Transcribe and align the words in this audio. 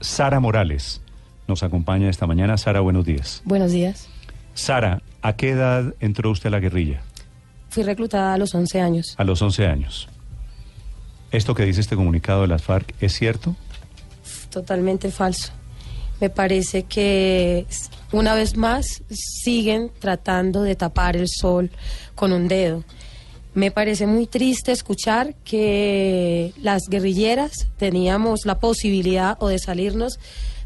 Sara 0.00 0.40
Morales. 0.40 1.00
Nos 1.46 1.62
acompaña 1.62 2.08
esta 2.08 2.26
mañana. 2.26 2.56
Sara, 2.56 2.80
buenos 2.80 3.04
días. 3.04 3.42
Buenos 3.44 3.72
días. 3.72 4.08
Sara, 4.54 5.02
¿a 5.22 5.34
qué 5.34 5.50
edad 5.50 5.94
entró 6.00 6.30
usted 6.30 6.48
a 6.48 6.50
la 6.50 6.60
guerrilla? 6.60 7.02
Fui 7.68 7.82
reclutada 7.82 8.34
a 8.34 8.38
los 8.38 8.54
11 8.54 8.80
años. 8.80 9.14
A 9.18 9.24
los 9.24 9.40
11 9.40 9.66
años. 9.66 10.08
¿Esto 11.30 11.54
que 11.54 11.64
dice 11.64 11.80
este 11.80 11.96
comunicado 11.96 12.42
de 12.42 12.48
las 12.48 12.62
FARC 12.62 12.94
es 13.00 13.12
cierto? 13.12 13.54
Totalmente 14.50 15.10
falso. 15.10 15.52
Me 16.20 16.28
parece 16.28 16.82
que 16.82 17.66
una 18.12 18.34
vez 18.34 18.56
más 18.56 19.02
siguen 19.10 19.90
tratando 20.00 20.62
de 20.62 20.74
tapar 20.74 21.16
el 21.16 21.28
sol 21.28 21.70
con 22.14 22.32
un 22.32 22.48
dedo. 22.48 22.84
Me 23.52 23.70
parece 23.70 24.06
muy 24.06 24.26
triste 24.26 24.70
escuchar 24.70 25.34
que 25.44 26.52
las 26.62 26.82
guerrilleras 26.88 27.66
teníamos 27.78 28.46
la 28.46 28.60
posibilidad 28.60 29.36
o 29.40 29.48
de 29.48 29.58
salirnos 29.58 30.20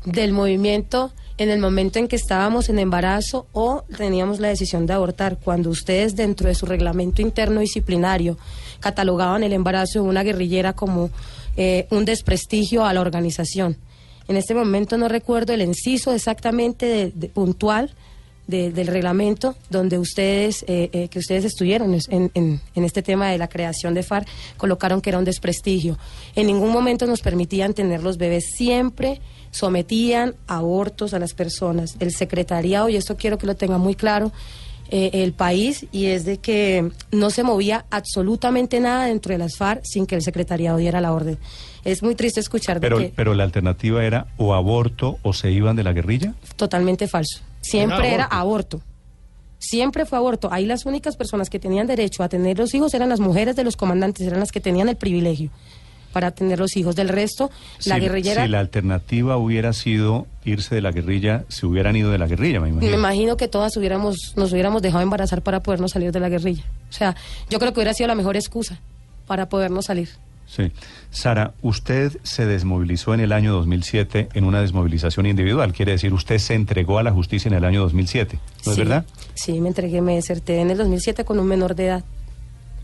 del 0.05 0.33
movimiento 0.33 1.13
en 1.39 1.51
el 1.51 1.59
momento 1.59 1.99
en 1.99 2.09
que 2.09 2.17
estábamos 2.17 2.69
en 2.69 2.79
embarazo 2.79 3.47
o 3.53 3.85
teníamos 3.97 4.39
la 4.39 4.49
decisión 4.49 4.87
de 4.87 4.93
abortar, 4.93 5.39
cuando 5.43 5.71
ustedes 5.71 6.15
dentro 6.15 6.49
de 6.49 6.55
su 6.55 6.67
reglamento 6.67 7.23
interno 7.23 7.61
disciplinario 7.61 8.39
catalogaban 8.81 9.43
el 9.43 9.53
embarazo 9.53 10.03
de 10.03 10.09
una 10.09 10.23
guerrillera 10.23 10.75
como 10.75 11.11
eh, 11.57 11.87
un 11.91 12.05
desprestigio 12.05 12.85
a 12.85 12.93
la 12.93 13.01
organización. 13.01 13.77
En 14.29 14.37
este 14.37 14.55
momento 14.55 14.97
no 14.97 15.09
recuerdo 15.09 15.53
el 15.53 15.63
inciso 15.63 16.13
exactamente 16.13 17.13
de, 17.15 17.29
puntual 17.29 17.91
del 18.47 18.87
reglamento 18.87 19.57
donde 19.71 19.99
ustedes 19.99 20.65
eh, 20.69 20.91
eh, 20.93 21.09
que 21.09 21.19
ustedes 21.19 21.45
estuvieron 21.45 21.99
en, 22.09 22.31
en, 22.35 22.61
este 22.85 23.03
tema 23.03 23.31
de 23.31 23.39
la 23.39 23.49
creación 23.49 23.95
de 23.95 24.03
FARC 24.03 24.29
colocaron 24.59 25.01
que 25.01 25.11
era 25.11 25.19
un 25.19 25.25
desprestigio. 25.25 25.99
En 26.37 26.47
ningún 26.47 26.71
momento 26.71 27.07
nos 27.07 27.23
permitían 27.23 27.73
tener 27.73 28.03
los 28.03 28.19
bebés 28.19 28.45
siempre 28.57 29.21
sometían 29.55 30.35
abortos 30.49 31.15
a 31.15 31.21
las 31.21 31.33
personas. 31.33 31.97
El 32.01 32.13
secretariado, 32.13 32.89
y 32.89 32.97
esto 32.97 33.17
quiero 33.17 33.39
que 33.39 33.47
lo 33.47 33.55
tenga 33.55 33.79
muy 33.79 33.95
claro, 33.95 34.33
eh, 34.91 35.11
el 35.15 35.33
país, 35.33 35.87
y 35.93 36.07
es 36.07 36.25
de 36.25 36.39
que 36.39 36.91
no 37.13 37.31
se 37.31 37.45
movía 37.45 37.87
absolutamente 37.91 38.81
nada 38.81 39.07
dentro 39.07 39.33
de 39.33 39.39
las 39.39 39.57
FARC 39.57 39.83
sin 39.85 40.07
que 40.07 40.17
el 40.17 40.23
secretariado 40.23 40.77
diera 40.77 41.01
la 41.01 41.13
orden. 41.13 41.39
Es 41.85 42.03
muy 42.03 42.15
triste 42.15 42.41
escuchar 42.41 42.81
pero, 42.81 42.99
que... 42.99 43.13
Pero 43.15 43.35
la 43.35 43.45
alternativa 43.45 44.05
era 44.05 44.27
o 44.37 44.55
aborto 44.55 45.19
o 45.23 45.33
se 45.33 45.53
iban 45.53 45.77
de 45.77 45.85
la 45.85 45.93
guerrilla. 45.93 46.35
Totalmente 46.57 47.07
falso. 47.07 47.41
Siempre 47.65 48.15
era 48.15 48.25
aborto. 48.25 48.83
Siempre 49.59 50.05
fue 50.05 50.19
aborto. 50.19 50.53
Ahí 50.53 50.67
las 50.67 50.85
únicas 50.85 51.17
personas 51.17 51.49
que 51.49 51.59
tenían 51.59 51.87
derecho 51.87 52.23
a 52.23 52.29
tener 52.29 52.59
los 52.59 52.75
hijos 52.75 52.93
eran 52.93 53.09
las 53.09 53.21
mujeres 53.21 53.57
de 53.57 53.65
los 53.65 53.77
comandantes, 53.77 54.27
eran 54.27 54.41
las 54.41 54.53
que 54.53 54.61
tenían 54.61 54.89
el 54.89 54.97
privilegio 54.97 55.51
para 56.13 56.31
tener 56.31 56.59
los 56.59 56.77
hijos. 56.77 56.95
Del 56.95 57.09
resto, 57.09 57.51
la 57.87 57.99
guerrillera... 57.99 58.45
Si 58.45 58.49
la 58.49 58.61
alternativa 58.61 59.37
hubiera 59.37 59.73
sido 59.73 60.27
irse 60.45 60.75
de 60.75 60.81
la 60.83 60.93
guerrilla, 60.93 61.45
se 61.49 61.67
hubieran 61.67 61.97
ido 61.97 62.11
de 62.11 62.19
la 62.19 62.27
guerrilla, 62.27 62.61
me 62.61 62.69
imagino. 62.69 62.93
Me 62.93 62.99
imagino 62.99 63.37
que 63.37 63.49
todas 63.49 63.77
hubiéramos, 63.77 64.35
nos 64.37 64.53
hubiéramos 64.53 64.83
dejado 64.83 65.03
embarazar 65.03 65.43
para 65.43 65.61
podernos 65.61 65.93
salir 65.93 66.13
de 66.13 66.21
la 66.21 66.29
guerrilla. 66.29 66.65
O 66.89 66.93
sea, 66.93 67.17
yo 67.51 67.59
creo 67.59 67.73
que 67.73 67.81
hubiera 67.81 67.95
sido 67.95 68.07
la 68.07 68.15
mejor 68.15 68.37
excusa 68.37 68.79
para 69.27 69.49
podernos 69.49 69.87
salir. 69.87 70.11
Sí. 70.47 70.71
Sara, 71.11 71.55
usted 71.63 72.19
se 72.23 72.47
desmovilizó 72.47 73.15
en 73.15 73.21
el 73.21 73.33
año 73.33 73.53
2007 73.55 74.29
en 74.35 74.45
una 74.45 74.61
desmovilización 74.61 75.27
individual. 75.27 75.73
Quiere 75.73 75.93
decir, 75.93 76.13
usted 76.13 76.39
se 76.39 76.55
entregó 76.55 76.99
a 76.99 77.03
la 77.03 77.13
justicia 77.13 77.49
en 77.49 77.55
el 77.55 77.65
año 77.65 77.81
2007, 77.81 78.39
¿no 78.67 78.73
es 78.73 78.79
verdad? 78.79 79.05
Sí, 79.35 79.61
me 79.61 79.69
entregué, 79.69 80.01
me 80.01 80.15
deserté 80.15 80.61
en 80.61 80.71
el 80.71 80.79
2007 80.79 81.25
con 81.25 81.39
un 81.39 81.47
menor 81.47 81.75
de 81.75 81.87
edad 81.87 82.05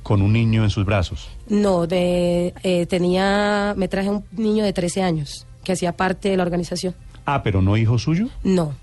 con 0.02 0.22
un 0.22 0.32
niño 0.32 0.64
en 0.64 0.70
sus 0.70 0.84
brazos? 0.84 1.28
No, 1.48 1.86
de, 1.86 2.54
eh, 2.62 2.86
tenía, 2.86 3.74
me 3.76 3.88
traje 3.88 4.10
un 4.10 4.24
niño 4.32 4.64
de 4.64 4.72
13 4.72 5.02
años 5.02 5.46
que 5.62 5.72
hacía 5.72 5.96
parte 5.96 6.30
de 6.30 6.36
la 6.36 6.42
organización. 6.42 6.94
Ah, 7.26 7.42
pero 7.42 7.62
no 7.62 7.76
hijo 7.76 7.98
suyo? 7.98 8.28
No, 8.42 8.74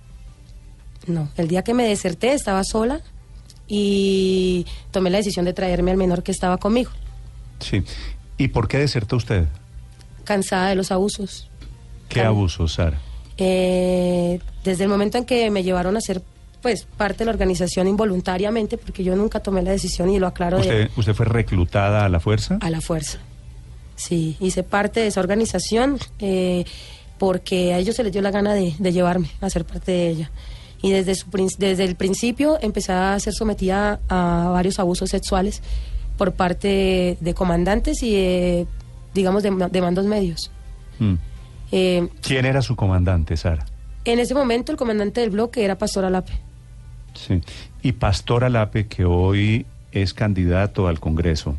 no. 1.08 1.30
El 1.38 1.48
día 1.48 1.64
que 1.64 1.74
me 1.74 1.86
deserté 1.86 2.34
estaba 2.34 2.64
sola 2.64 3.02
y 3.68 4.66
tomé 4.92 5.10
la 5.10 5.18
decisión 5.18 5.46
de 5.46 5.54
traerme 5.54 5.92
al 5.92 5.98
menor 5.98 6.24
que 6.24 6.32
estaba 6.32 6.58
conmigo. 6.58 6.92
Sí. 7.60 7.84
¿Y 8.38 8.50
por 8.50 8.68
qué 8.68 8.78
desertó 8.78 9.16
usted? 9.16 9.46
Cansada 10.24 10.70
de 10.70 10.76
los 10.76 10.92
abusos. 10.92 11.50
¿Qué 12.10 12.22
abusos, 12.22 12.74
Sara? 12.74 13.00
Eh, 13.38 14.40
desde 14.64 14.84
el 14.84 14.90
momento 14.90 15.18
en 15.18 15.26
que 15.26 15.50
me 15.52 15.64
llevaron 15.64 15.96
a 15.98 16.02
ser 16.02 16.22
pues 16.62 16.88
parte 16.98 17.20
de 17.20 17.26
la 17.26 17.32
organización 17.32 17.88
involuntariamente, 17.88 18.78
porque 18.78 19.04
yo 19.04 19.16
nunca 19.16 19.40
tomé 19.40 19.62
la 19.62 19.72
decisión 19.72 20.10
y 20.10 20.20
lo 20.20 20.28
aclaro. 20.28 20.58
¿Usted, 20.60 20.90
¿Usted 20.96 21.14
fue 21.14 21.26
reclutada 21.26 22.06
a 22.06 22.10
la 22.10 22.20
fuerza? 22.20 22.58
A 22.62 22.70
la 22.70 22.82
fuerza. 22.82 23.20
Sí, 23.96 24.38
hice 24.40 24.64
parte 24.64 25.00
de 25.00 25.08
esa 25.08 25.20
organización 25.20 25.98
eh, 26.20 26.66
porque 27.18 27.74
a 27.74 27.80
ellos 27.80 27.96
se 27.96 28.04
les 28.04 28.14
dio 28.14 28.22
la 28.22 28.32
gana 28.32 28.54
de, 28.54 28.72
llevarme 28.92 29.30
a 29.42 29.50
ser 29.50 29.66
parte 29.66 29.92
de 29.92 30.10
ella. 30.10 30.32
Y 30.82 30.92
desde, 30.92 31.16
su, 31.16 31.28
desde 31.58 31.84
el 31.84 31.96
principio 31.96 32.60
empecé 32.62 32.92
a 32.92 33.20
ser 33.20 33.34
sometida 33.34 34.00
a 34.08 34.50
varios 34.52 34.78
abusos 34.80 35.10
sexuales 35.10 35.64
por 36.18 36.34
parte 36.34 37.18
de, 37.20 37.34
comandantes 37.34 38.02
y 38.04 38.68
digamos, 39.14 39.44
de, 39.44 39.82
mandos 39.82 40.06
medios. 40.06 40.52
Mm. 41.00 41.14
Eh, 41.72 42.08
¿Quién 42.22 42.46
era 42.46 42.62
su 42.62 42.76
comandante, 42.76 43.38
Sara? 43.38 43.66
En 44.06 44.20
ese 44.20 44.34
momento 44.34 44.72
el 44.72 44.78
comandante 44.78 45.22
del 45.22 45.32
bloque 45.32 45.64
era 45.64 45.78
Pastor 45.78 46.06
Alape. 46.06 46.34
Sí. 47.14 47.42
Y 47.82 47.94
Pastor 47.94 48.44
Alape, 48.44 48.88
que 48.88 49.06
hoy 49.06 49.66
es 49.92 50.14
candidato 50.14 50.88
al 50.88 51.00
Congreso, 51.00 51.58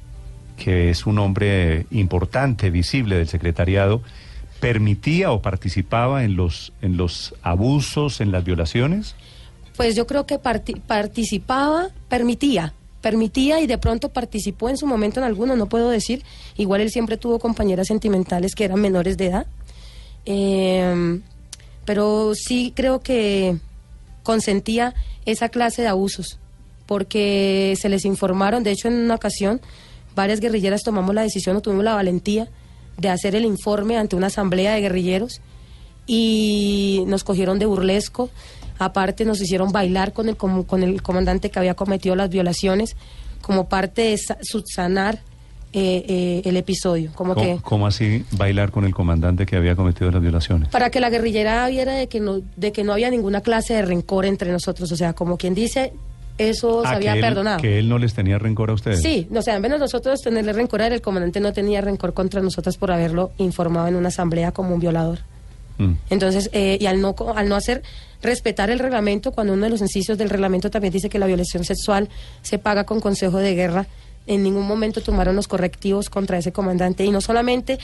que 0.56 0.90
es 0.90 1.06
un 1.06 1.18
hombre 1.18 1.86
importante, 1.90 2.70
visible 2.70 3.16
del 3.16 3.28
secretariado, 3.28 4.02
¿permitía 4.60 5.30
o 5.30 5.42
participaba 5.42 6.24
en 6.24 6.36
los, 6.36 6.72
en 6.80 6.96
los 6.96 7.34
abusos, 7.42 8.20
en 8.20 8.32
las 8.32 8.44
violaciones? 8.44 9.14
Pues 9.76 9.94
yo 9.94 10.06
creo 10.06 10.26
que 10.26 10.38
participaba, 10.38 11.88
permitía, 12.08 12.72
permitía 13.00 13.60
y 13.60 13.66
de 13.66 13.78
pronto 13.78 14.10
participó 14.10 14.68
en 14.68 14.76
su 14.76 14.86
momento 14.86 15.20
en 15.20 15.24
algunos, 15.24 15.56
no 15.56 15.68
puedo 15.68 15.90
decir. 15.90 16.22
Igual 16.56 16.80
él 16.80 16.90
siempre 16.90 17.16
tuvo 17.16 17.38
compañeras 17.38 17.86
sentimentales 17.86 18.54
que 18.54 18.64
eran 18.64 18.80
menores 18.80 19.16
de 19.16 19.26
edad. 19.26 19.46
Eh, 20.26 21.20
pero 21.84 22.34
sí 22.34 22.74
creo 22.76 23.00
que 23.00 23.56
consentía 24.22 24.94
esa 25.24 25.48
clase 25.48 25.80
de 25.80 25.88
abusos, 25.88 26.38
porque 26.84 27.74
se 27.80 27.88
les 27.88 28.04
informaron, 28.04 28.62
de 28.62 28.72
hecho 28.72 28.88
en 28.88 28.94
una 28.94 29.14
ocasión 29.14 29.58
varias 30.14 30.40
guerrilleras 30.40 30.82
tomamos 30.82 31.14
la 31.14 31.22
decisión 31.22 31.56
o 31.56 31.62
tuvimos 31.62 31.84
la 31.84 31.94
valentía 31.94 32.50
de 32.98 33.08
hacer 33.08 33.34
el 33.36 33.46
informe 33.46 33.96
ante 33.96 34.16
una 34.16 34.26
asamblea 34.26 34.74
de 34.74 34.82
guerrilleros 34.82 35.40
y 36.06 37.04
nos 37.06 37.24
cogieron 37.24 37.58
de 37.58 37.64
burlesco, 37.64 38.28
aparte 38.78 39.24
nos 39.24 39.40
hicieron 39.40 39.72
bailar 39.72 40.12
con 40.12 40.28
el, 40.28 40.36
con 40.36 40.82
el 40.82 41.02
comandante 41.02 41.50
que 41.50 41.58
había 41.58 41.74
cometido 41.74 42.14
las 42.16 42.30
violaciones 42.30 42.96
como 43.40 43.68
parte 43.68 44.02
de 44.02 44.18
subsanar 44.42 45.20
eh, 45.72 46.04
eh, 46.08 46.42
el 46.46 46.56
episodio. 46.56 47.10
Como 47.14 47.34
¿Cómo, 47.34 47.46
que, 47.46 47.62
¿Cómo 47.62 47.86
así 47.86 48.24
bailar 48.32 48.70
con 48.70 48.84
el 48.84 48.94
comandante 48.94 49.44
que 49.44 49.56
había 49.56 49.76
cometido 49.76 50.10
las 50.10 50.22
violaciones? 50.22 50.68
Para 50.70 50.88
que 50.88 50.98
la 50.98 51.10
guerrillera 51.10 51.68
viera 51.68 51.92
de 51.92 52.08
que 52.08 52.20
no, 52.20 52.40
de 52.56 52.72
que 52.72 52.84
no 52.84 52.94
había 52.94 53.10
ninguna 53.10 53.42
clase 53.42 53.74
de 53.74 53.82
rencor 53.82 54.24
entre 54.24 54.50
nosotros. 54.50 54.90
O 54.90 54.96
sea, 54.96 55.12
como 55.12 55.36
quien 55.36 55.54
dice, 55.54 55.92
eso 56.38 56.82
se 56.82 56.88
ah, 56.88 56.92
había 56.92 57.14
perdonado. 57.14 57.60
Que 57.60 57.78
él 57.78 57.88
no 57.88 57.98
les 57.98 58.14
tenía 58.14 58.38
rencor 58.38 58.70
a 58.70 58.74
ustedes. 58.74 59.02
Sí, 59.02 59.28
o 59.34 59.42
sea, 59.42 59.56
en 59.56 59.62
de 59.62 59.78
nosotros 59.78 60.22
tenerle 60.22 60.54
rencor, 60.54 60.80
el 60.80 61.02
comandante 61.02 61.40
no 61.40 61.52
tenía 61.52 61.80
rencor 61.80 62.14
contra 62.14 62.40
nosotros 62.40 62.78
por 62.78 62.90
haberlo 62.90 63.32
informado 63.36 63.88
en 63.88 63.96
una 63.96 64.08
asamblea 64.08 64.52
como 64.52 64.72
un 64.72 64.80
violador. 64.80 65.18
Mm. 65.78 65.92
Entonces, 66.10 66.50
eh, 66.52 66.76
y 66.80 66.86
al 66.86 67.00
no, 67.00 67.14
al 67.34 67.48
no 67.48 67.56
hacer 67.56 67.82
respetar 68.22 68.70
el 68.70 68.78
reglamento, 68.78 69.32
cuando 69.32 69.52
uno 69.52 69.64
de 69.64 69.70
los 69.70 69.80
incisos 69.80 70.18
del 70.18 70.28
reglamento 70.28 70.70
también 70.70 70.92
dice 70.92 71.08
que 71.08 71.18
la 71.18 71.26
violación 71.26 71.64
sexual 71.64 72.08
se 72.42 72.58
paga 72.58 72.84
con 72.84 73.00
consejo 73.00 73.38
de 73.38 73.54
guerra, 73.54 73.86
en 74.26 74.42
ningún 74.42 74.66
momento 74.66 75.00
tomaron 75.00 75.36
los 75.36 75.48
correctivos 75.48 76.10
contra 76.10 76.38
ese 76.38 76.52
comandante 76.52 77.04
y 77.04 77.10
no 77.10 77.20
solamente 77.20 77.78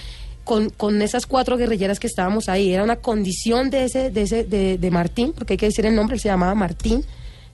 con, 0.45 0.69
con, 0.69 1.01
esas 1.01 1.27
cuatro 1.27 1.57
guerrilleras 1.57 1.99
que 1.99 2.07
estábamos 2.07 2.51
ahí, 2.51 2.73
era 2.73 2.83
una 2.83 2.97
condición 2.97 3.71
de 3.71 3.85
ese, 3.85 4.11
de 4.11 4.23
ese, 4.23 4.45
de, 4.45 4.77
de 4.77 4.91
Martín, 4.91 5.33
porque 5.33 5.55
hay 5.55 5.57
que 5.57 5.67
decir 5.67 5.87
el 5.87 5.95
nombre, 5.95 6.17
él 6.17 6.21
se 6.21 6.29
llamaba 6.29 6.55
Martín, 6.55 7.03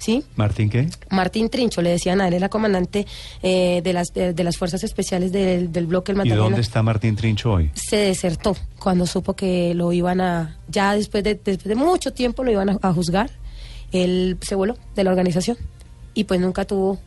¿sí? 0.01 0.25
¿Martín 0.35 0.69
qué? 0.69 0.89
Martín 1.11 1.49
Trincho, 1.49 1.83
le 1.83 1.91
decían 1.91 2.21
a 2.21 2.29
él, 2.29 2.35
era 2.35 2.49
comandante 2.49 3.07
eh, 3.43 3.81
de, 3.85 3.93
las, 3.93 4.09
de, 4.13 4.43
las 4.43 4.57
fuerzas 4.57 4.83
especiales 4.83 5.31
del, 5.31 5.71
del 5.71 5.87
bloque 5.87 6.13
El 6.13 6.27
¿Y 6.27 6.31
dónde 6.31 6.63
está 6.63 6.83
Martín 6.83 7.15
Trincho 7.15 7.53
hoy? 7.53 7.71
Se 7.75 7.97
desertó 7.97 8.57
cuando 8.79 9.07
supo 9.07 9.35
que 9.35 9.75
lo 9.75 9.93
iban 9.93 10.21
a, 10.21 10.57
ya 10.69 10.95
después 10.95 11.23
de, 11.23 11.35
después 11.35 11.65
de 11.65 11.75
mucho 11.75 12.13
tiempo 12.13 12.43
lo 12.43 12.51
iban 12.51 12.71
a, 12.71 12.79
a 12.83 12.93
juzgar, 12.93 13.31
él 13.93 14.39
se 14.41 14.55
voló 14.55 14.77
de 14.97 15.05
la 15.05 15.11
organización 15.11 15.59
y 16.15 16.25
pues 16.25 16.41
nunca 16.41 16.65
tuvo 16.65 16.99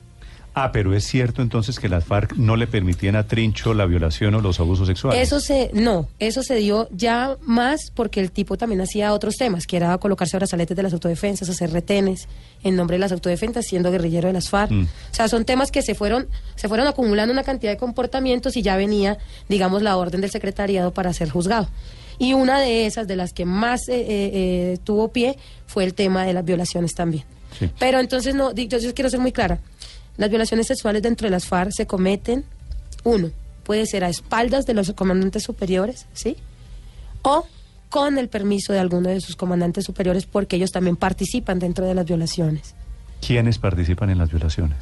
Ah, 0.56 0.72
pero 0.72 0.96
es 0.96 1.04
cierto 1.06 1.42
entonces 1.42 1.80
que 1.80 1.90
las 1.90 2.06
FARC 2.06 2.36
no 2.36 2.56
le 2.56 2.68
permitían 2.68 3.16
a 3.16 3.26
Trincho 3.26 3.74
la 3.74 3.88
violación 3.88 4.36
o 4.36 4.42
los 4.42 4.60
abusos 4.60 4.88
sexuales. 4.88 5.22
Eso 5.22 5.40
se, 5.40 5.72
no, 5.74 6.08
eso 6.20 6.44
se 6.44 6.56
dio 6.56 6.88
ya 6.92 7.38
más 7.42 7.92
porque 7.94 8.20
el 8.20 8.32
tipo 8.32 8.56
también 8.56 8.80
hacía 8.82 9.14
otros 9.14 9.36
temas, 9.36 9.66
que 9.66 9.78
era 9.78 9.98
colocarse 9.98 10.38
brazaletes 10.38 10.78
de 10.78 10.84
las 10.84 10.94
autodefensas, 10.94 11.50
hacer 11.50 11.72
retenes 11.72 12.28
en 12.64 12.76
nombre 12.76 12.96
de 12.96 13.00
las 13.00 13.12
autodefensas, 13.12 13.66
siendo 13.66 13.90
guerrillero 13.92 14.28
de 14.28 14.34
las 14.34 14.50
FARC. 14.50 14.72
Mm. 14.72 14.84
O 14.84 15.16
sea, 15.16 15.28
son 15.28 15.44
temas 15.44 15.72
que 15.72 15.82
se 15.82 15.96
fueron, 15.96 16.28
se 16.56 16.68
fueron 16.68 16.86
acumulando 16.86 17.34
una 17.34 17.44
cantidad 17.44 17.72
de 17.72 17.78
comportamientos 17.78 18.56
y 18.56 18.62
ya 18.62 18.78
venía, 18.78 19.18
digamos, 19.50 19.82
la 19.82 19.98
orden 19.98 20.22
del 20.22 20.30
secretariado 20.30 20.94
para 20.94 21.14
ser 21.14 21.30
juzgado. 21.30 21.68
Y 22.20 22.34
una 22.34 22.60
de 22.60 22.86
esas, 22.86 23.08
de 23.08 23.16
las 23.16 23.34
que 23.34 23.46
más 23.46 23.90
eh, 23.90 23.96
eh, 23.96 24.06
eh, 24.34 24.78
tuvo 24.84 25.08
pie, 25.08 25.36
fue 25.66 25.84
el 25.84 25.96
tema 25.96 26.26
de 26.26 26.34
las 26.34 26.46
violaciones 26.46 26.94
también. 26.94 27.24
Sí. 27.58 27.70
Pero 27.80 28.00
entonces, 28.00 28.36
no, 28.36 28.54
yo 28.54 28.94
quiero 28.94 29.10
ser 29.10 29.20
muy 29.20 29.32
clara. 29.32 29.60
Las 30.18 30.30
violaciones 30.30 30.68
sexuales 30.68 31.01
dentro 31.01 31.25
de 31.27 31.31
las 31.31 31.45
FARC 31.45 31.71
se 31.71 31.88
cometen, 31.88 32.44
uno, 33.04 33.31
puede 33.63 33.86
ser 33.86 34.04
a 34.04 34.10
espaldas 34.10 34.65
de 34.65 34.74
los 34.74 34.92
comandantes 34.94 35.44
superiores, 35.44 36.06
¿sí? 36.13 36.36
O 37.24 37.45
con 37.89 38.18
el 38.18 38.27
permiso 38.30 38.74
de 38.74 38.80
alguno 38.80 39.10
de 39.10 39.21
sus 39.21 39.36
comandantes 39.36 39.86
superiores, 39.86 40.25
porque 40.25 40.56
ellos 40.56 40.71
también 40.71 40.95
participan 40.95 41.60
dentro 41.60 41.86
de 41.86 41.94
las 41.95 42.06
violaciones. 42.06 42.75
¿Quiénes 43.25 43.57
participan 43.60 44.10
en 44.10 44.18
las 44.18 44.30
violaciones? 44.30 44.77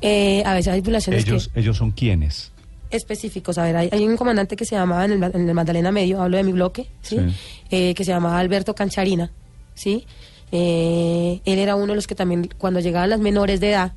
Eh, 0.00 0.42
a 0.46 0.54
veces 0.54 0.72
hay 0.72 0.80
violaciones 0.80 1.24
que- 1.24 1.30
Ellos, 1.30 1.50
ellos 1.54 1.76
son 1.76 1.90
quiénes. 1.90 2.52
específicos. 2.90 3.58
A 3.58 3.64
ver, 3.64 3.76
hay, 3.76 3.88
hay 3.92 4.06
un 4.06 4.16
comandante 4.16 4.54
que 4.56 4.64
se 4.64 4.76
llamaba 4.76 5.04
en 5.04 5.12
el, 5.12 5.18
Ma- 5.18 5.30
en 5.34 5.48
el 5.48 5.54
Magdalena 5.54 5.90
Medio, 5.90 6.22
hablo 6.22 6.36
de 6.36 6.44
mi 6.44 6.52
bloque, 6.52 6.88
¿sí? 7.02 7.16
Sí. 7.18 7.34
Eh, 7.70 7.94
que 7.94 8.04
se 8.04 8.12
llamaba 8.12 8.38
Alberto 8.38 8.74
Cancharina, 8.74 9.30
¿sí? 9.74 10.06
Eh, 10.52 11.40
él 11.44 11.58
era 11.58 11.74
uno 11.74 11.88
de 11.88 11.96
los 11.96 12.06
que 12.06 12.14
también, 12.14 12.48
cuando 12.58 12.78
llegaban 12.80 13.10
las 13.10 13.18
menores 13.20 13.58
de 13.60 13.70
edad, 13.70 13.92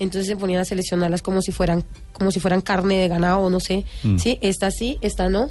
entonces 0.00 0.26
se 0.26 0.36
ponían 0.36 0.60
a 0.60 0.64
seleccionarlas 0.64 1.22
como 1.22 1.40
si 1.42 1.52
fueran, 1.52 1.84
como 2.12 2.32
si 2.32 2.40
fueran 2.40 2.60
carne 2.60 2.96
de 2.98 3.08
ganado, 3.08 3.48
no 3.50 3.60
sé, 3.60 3.84
Mm. 4.02 4.18
¿sí? 4.18 4.38
Esta 4.40 4.70
sí, 4.72 4.98
esta 5.00 5.28
no. 5.28 5.48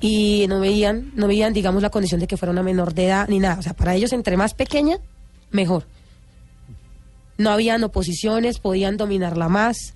Y 0.00 0.46
no 0.48 0.60
veían, 0.60 1.12
no 1.14 1.28
veían, 1.28 1.52
digamos, 1.52 1.80
la 1.80 1.88
condición 1.90 2.20
de 2.20 2.26
que 2.26 2.36
fuera 2.36 2.50
una 2.52 2.62
menor 2.62 2.92
de 2.92 3.06
edad 3.06 3.28
ni 3.28 3.38
nada. 3.38 3.58
O 3.58 3.62
sea, 3.62 3.72
para 3.72 3.94
ellos, 3.94 4.12
entre 4.12 4.36
más 4.36 4.52
pequeña, 4.52 4.98
mejor 5.50 5.86
no 7.38 7.50
habían 7.50 7.82
oposiciones, 7.84 8.58
podían 8.58 8.96
dominarla 8.96 9.48
más, 9.48 9.94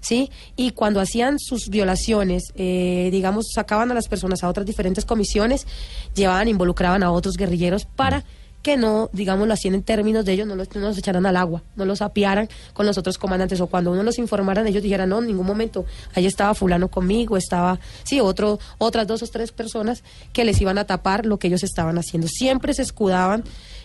¿sí? 0.00 0.30
Y 0.56 0.72
cuando 0.72 1.00
hacían 1.00 1.38
sus 1.38 1.68
violaciones, 1.68 2.44
eh, 2.56 3.08
digamos, 3.12 3.46
sacaban 3.54 3.90
a 3.90 3.94
las 3.94 4.08
personas 4.08 4.42
a 4.42 4.48
otras 4.48 4.66
diferentes 4.66 5.04
comisiones, 5.04 5.66
llevaban, 6.14 6.48
involucraban 6.48 7.02
a 7.02 7.10
otros 7.12 7.36
guerrilleros 7.36 7.84
para 7.84 8.24
que 8.68 8.76
no, 8.76 9.08
digamos, 9.14 9.48
lo 9.48 9.54
hacían 9.54 9.76
en 9.76 9.82
términos 9.82 10.26
de 10.26 10.34
ellos, 10.34 10.46
no 10.46 10.54
los, 10.54 10.68
no 10.74 10.82
los 10.82 10.98
echaran 10.98 11.24
al 11.24 11.38
agua, 11.38 11.62
no 11.74 11.86
los 11.86 12.02
apiaran 12.02 12.50
con 12.74 12.84
los 12.84 12.98
otros 12.98 13.16
comandantes, 13.16 13.62
o 13.62 13.66
cuando 13.66 13.92
uno 13.92 14.02
los 14.02 14.18
informaran, 14.18 14.66
ellos 14.66 14.82
dijeran, 14.82 15.08
no, 15.08 15.20
en 15.20 15.26
ningún 15.28 15.46
momento, 15.46 15.86
ahí 16.14 16.26
estaba 16.26 16.52
fulano 16.52 16.88
conmigo, 16.88 17.38
estaba, 17.38 17.80
sí, 18.04 18.20
otro, 18.20 18.58
otras 18.76 19.06
dos 19.06 19.22
o 19.22 19.26
tres 19.26 19.52
personas 19.52 20.04
que 20.34 20.44
les 20.44 20.60
iban 20.60 20.76
a 20.76 20.84
tapar 20.84 21.24
lo 21.24 21.38
que 21.38 21.46
ellos 21.46 21.62
estaban 21.62 21.96
haciendo. 21.96 22.28
Siempre 22.28 22.74
se 22.74 22.82
escudaban 22.82 23.42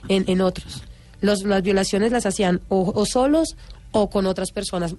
en, 0.10 0.26
en 0.28 0.42
otros. 0.42 0.84
Los, 1.22 1.44
las 1.44 1.64
violaciones 1.64 2.12
las 2.12 2.26
hacían 2.26 2.60
o, 2.68 2.92
o 2.94 3.06
solos 3.06 3.56
o 3.94 4.10
con 4.10 4.26
otras 4.26 4.52
personas. 4.52 4.98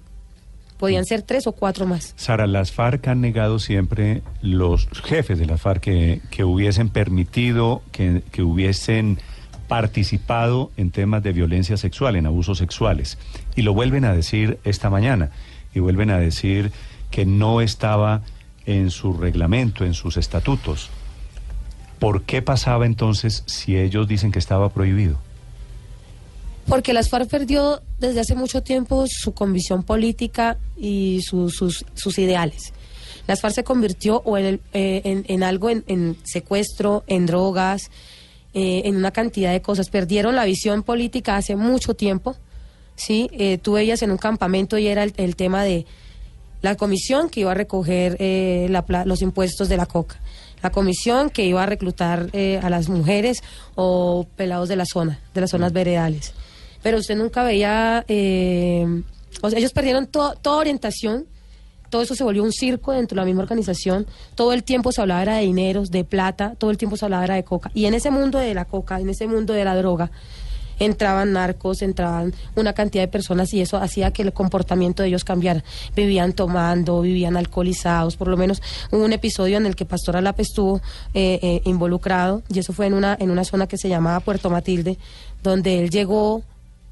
Podían 0.79 1.05
ser 1.05 1.21
tres 1.21 1.45
o 1.45 1.51
cuatro 1.51 1.85
más. 1.85 2.15
Sara, 2.15 2.47
las 2.47 2.71
FARC 2.71 3.07
han 3.07 3.21
negado 3.21 3.59
siempre, 3.59 4.23
los 4.41 4.87
jefes 5.03 5.37
de 5.37 5.45
las 5.45 5.61
FARC, 5.61 5.83
que, 5.83 6.21
que 6.31 6.43
hubiesen 6.43 6.89
permitido, 6.89 7.83
que, 7.91 8.23
que 8.31 8.41
hubiesen 8.41 9.19
participado 9.67 10.71
en 10.77 10.91
temas 10.91 11.23
de 11.23 11.31
violencia 11.33 11.77
sexual, 11.77 12.15
en 12.15 12.25
abusos 12.25 12.57
sexuales. 12.57 13.17
Y 13.55 13.61
lo 13.63 13.73
vuelven 13.73 14.05
a 14.05 14.13
decir 14.13 14.59
esta 14.63 14.89
mañana. 14.89 15.31
Y 15.73 15.79
vuelven 15.79 16.09
a 16.09 16.17
decir 16.19 16.71
que 17.11 17.25
no 17.25 17.61
estaba 17.61 18.21
en 18.65 18.89
su 18.91 19.13
reglamento, 19.13 19.85
en 19.85 19.93
sus 19.93 20.17
estatutos. 20.17 20.89
¿Por 21.99 22.23
qué 22.23 22.41
pasaba 22.41 22.85
entonces 22.85 23.43
si 23.45 23.77
ellos 23.77 24.07
dicen 24.07 24.31
que 24.31 24.39
estaba 24.39 24.69
prohibido? 24.69 25.17
Porque 26.67 26.93
las 26.93 27.09
FARC 27.09 27.29
perdió 27.29 27.81
desde 27.99 28.21
hace 28.21 28.35
mucho 28.35 28.63
tiempo 28.63 29.05
su 29.07 29.33
convicción 29.33 29.83
política 29.83 30.57
y 30.77 31.21
su- 31.21 31.49
sus, 31.49 31.85
sus 31.93 32.17
ideales. 32.17 32.73
Las 33.27 33.41
FARC 33.41 33.53
se 33.55 33.63
convirtió 33.63 34.21
o 34.25 34.37
en, 34.37 34.45
el- 34.45 34.61
eh, 34.73 35.01
en, 35.05 35.25
en 35.27 35.43
algo, 35.43 35.69
en, 35.69 35.83
en 35.87 36.17
secuestro, 36.23 37.03
en 37.07 37.27
drogas, 37.27 37.91
eh, 38.55 38.81
en 38.85 38.95
una 38.95 39.11
cantidad 39.11 39.51
de 39.51 39.61
cosas. 39.61 39.89
Perdieron 39.89 40.35
la 40.35 40.45
visión 40.45 40.81
política 40.81 41.35
hace 41.37 41.55
mucho 41.55 41.93
tiempo. 41.93 42.35
¿sí? 42.95 43.29
Eh, 43.33 43.59
tú 43.61 43.73
veías 43.73 44.01
en 44.01 44.09
un 44.09 44.17
campamento 44.17 44.79
y 44.79 44.87
era 44.87 45.03
el, 45.03 45.13
el 45.17 45.35
tema 45.35 45.63
de 45.63 45.85
la 46.61 46.75
comisión 46.75 47.29
que 47.29 47.41
iba 47.41 47.51
a 47.51 47.53
recoger 47.53 48.17
eh, 48.19 48.65
la 48.71 49.03
los 49.05 49.21
impuestos 49.21 49.69
de 49.69 49.77
la 49.77 49.85
coca, 49.85 50.15
la 50.63 50.71
comisión 50.71 51.29
que 51.29 51.45
iba 51.45 51.61
a 51.61 51.65
reclutar 51.67 52.29
eh, 52.33 52.59
a 52.63 52.71
las 52.71 52.89
mujeres 52.89 53.43
o 53.75 54.25
pelados 54.35 54.67
de 54.69 54.75
la 54.77 54.85
zona, 54.85 55.19
de 55.35 55.41
las 55.41 55.51
zonas 55.51 55.73
veredales. 55.73 56.33
Pero 56.81 56.97
usted 56.97 57.15
nunca 57.17 57.43
veía, 57.43 58.03
o 59.41 59.49
sea, 59.49 59.59
ellos 59.59 59.73
perdieron 59.73 60.07
to- 60.07 60.35
toda 60.41 60.57
orientación, 60.57 61.25
todo 61.95 62.03
eso 62.03 62.13
se 62.13 62.25
volvió 62.25 62.43
un 62.43 62.51
circo 62.51 62.91
dentro 62.91 63.15
de 63.15 63.21
la 63.21 63.25
misma 63.25 63.43
organización, 63.43 64.05
todo 64.35 64.51
el 64.51 64.65
tiempo 64.65 64.91
se 64.91 64.99
hablaba 64.99 65.37
de 65.37 65.43
dineros, 65.43 65.91
de 65.91 66.03
plata, 66.03 66.53
todo 66.57 66.69
el 66.69 66.77
tiempo 66.77 66.97
se 66.97 67.05
hablaba 67.05 67.25
de 67.25 67.45
coca. 67.45 67.71
Y 67.73 67.85
en 67.85 67.93
ese 67.93 68.11
mundo 68.11 68.37
de 68.37 68.53
la 68.53 68.65
coca, 68.65 68.99
en 68.99 69.07
ese 69.07 69.27
mundo 69.27 69.53
de 69.53 69.63
la 69.63 69.77
droga, 69.77 70.11
entraban 70.77 71.31
narcos, 71.31 71.81
entraban 71.81 72.33
una 72.57 72.73
cantidad 72.73 73.01
de 73.01 73.07
personas 73.07 73.53
y 73.53 73.61
eso 73.61 73.77
hacía 73.77 74.11
que 74.11 74.23
el 74.23 74.33
comportamiento 74.33 75.03
de 75.03 75.07
ellos 75.07 75.23
cambiara. 75.23 75.63
Vivían 75.95 76.33
tomando, 76.33 76.99
vivían 76.99 77.37
alcoholizados, 77.37 78.17
por 78.17 78.27
lo 78.27 78.35
menos 78.35 78.61
hubo 78.91 79.05
un 79.05 79.13
episodio 79.13 79.55
en 79.55 79.65
el 79.65 79.77
que 79.77 79.85
Pastor 79.85 80.17
Alape 80.17 80.41
estuvo 80.41 80.81
eh, 81.13 81.39
eh, 81.41 81.61
involucrado 81.63 82.43
y 82.53 82.59
eso 82.59 82.73
fue 82.73 82.87
en 82.87 82.93
una, 82.93 83.15
en 83.17 83.31
una 83.31 83.45
zona 83.45 83.67
que 83.67 83.77
se 83.77 83.87
llamaba 83.87 84.19
Puerto 84.19 84.49
Matilde, 84.49 84.97
donde 85.43 85.79
él 85.79 85.89
llegó 85.89 86.43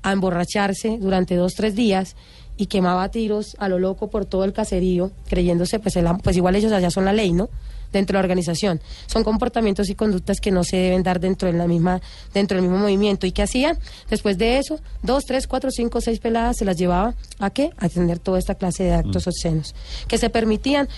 a 0.01 0.13
emborracharse 0.13 0.97
durante 0.97 1.35
dos, 1.35 1.55
tres 1.55 1.75
días 1.75 2.15
y 2.57 2.67
quemaba 2.67 3.09
tiros 3.09 3.55
a 3.59 3.67
lo 3.69 3.79
loco 3.79 4.09
por 4.09 4.25
todo 4.25 4.43
el 4.43 4.53
caserío, 4.53 5.11
creyéndose, 5.27 5.79
pues, 5.79 5.95
el 5.95 6.05
pues 6.23 6.35
igual 6.37 6.55
ellos 6.55 6.71
allá 6.71 6.91
son 6.91 7.05
la 7.05 7.13
ley, 7.13 7.33
¿no? 7.33 7.49
Dentro 7.91 8.13
de 8.13 8.21
la 8.21 8.25
organización. 8.25 8.81
Son 9.07 9.23
comportamientos 9.23 9.89
y 9.89 9.95
conductas 9.95 10.39
que 10.39 10.49
no 10.51 10.63
se 10.63 10.77
deben 10.77 11.03
dar 11.03 11.19
dentro 11.19 11.51
de 11.51 11.57
la 11.57 11.67
misma, 11.67 12.01
dentro 12.33 12.55
del 12.57 12.63
mismo 12.67 12.79
movimiento. 12.79 13.27
¿Y 13.27 13.31
qué 13.31 13.43
hacían? 13.43 13.77
Después 14.09 14.37
de 14.39 14.57
eso, 14.57 14.79
dos, 15.03 15.25
tres, 15.25 15.45
cuatro, 15.47 15.69
cinco, 15.71 16.01
seis 16.01 16.19
peladas 16.19 16.57
se 16.57 16.65
las 16.65 16.77
llevaba 16.77 17.13
a 17.39 17.49
qué? 17.51 17.69
A 17.77 17.89
tener 17.89 18.17
toda 18.19 18.39
esta 18.39 18.55
clase 18.55 18.83
de 18.83 18.93
actos 18.93 19.27
obscenos. 19.27 19.75
Que 20.07 20.17
se 20.17 20.29
permitían, 20.31 20.89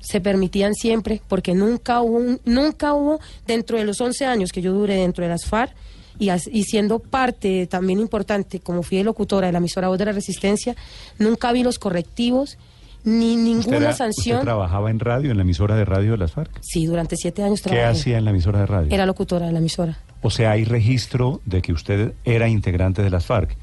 se 0.00 0.20
permitían 0.20 0.74
siempre, 0.74 1.20
porque 1.28 1.52
nunca 1.54 2.00
hubo, 2.00 2.16
un- 2.18 2.40
nunca 2.44 2.94
hubo, 2.94 3.18
dentro 3.46 3.76
de 3.78 3.84
los 3.84 4.00
11 4.00 4.24
años 4.24 4.50
que 4.52 4.62
yo 4.62 4.72
duré 4.72 4.94
dentro 4.96 5.24
de 5.24 5.30
las 5.30 5.44
FARC, 5.46 5.72
y, 6.20 6.30
y 6.52 6.62
siendo 6.64 7.00
parte 7.00 7.66
también 7.66 7.98
importante, 7.98 8.60
como 8.60 8.84
fui 8.84 9.02
locutora 9.02 9.46
de 9.48 9.52
la 9.52 9.58
emisora 9.58 9.88
Voz 9.88 9.98
de 9.98 10.04
la 10.04 10.12
Resistencia, 10.12 10.76
nunca 11.18 11.50
vi 11.50 11.64
los 11.64 11.78
correctivos, 11.80 12.58
ni 13.02 13.30
¿Usted, 13.34 13.42
ninguna 13.42 13.76
era- 13.78 13.92
sanción. 13.94 14.36
usted 14.36 14.44
trabajaba 14.44 14.90
en 14.90 15.00
radio, 15.00 15.30
en 15.30 15.38
la 15.38 15.42
emisora 15.42 15.74
de 15.74 15.84
radio 15.86 16.12
de 16.12 16.18
las 16.18 16.32
FARC? 16.32 16.50
Sí, 16.60 16.84
durante 16.86 17.16
siete 17.16 17.42
años 17.42 17.62
¿Qué 17.62 17.70
trabajé. 17.70 17.88
hacía 17.98 18.18
en 18.18 18.24
la 18.26 18.30
emisora 18.30 18.60
de 18.60 18.66
radio? 18.66 18.94
Era 18.94 19.06
locutora 19.06 19.46
de 19.46 19.52
la 19.52 19.58
emisora. 19.58 19.98
O 20.22 20.28
sea, 20.30 20.50
hay 20.52 20.64
registro 20.64 21.40
de 21.46 21.62
que 21.62 21.72
usted 21.72 22.12
era 22.26 22.46
integrante 22.48 23.02
de 23.02 23.08
las 23.10 23.24
FARC. 23.24 23.56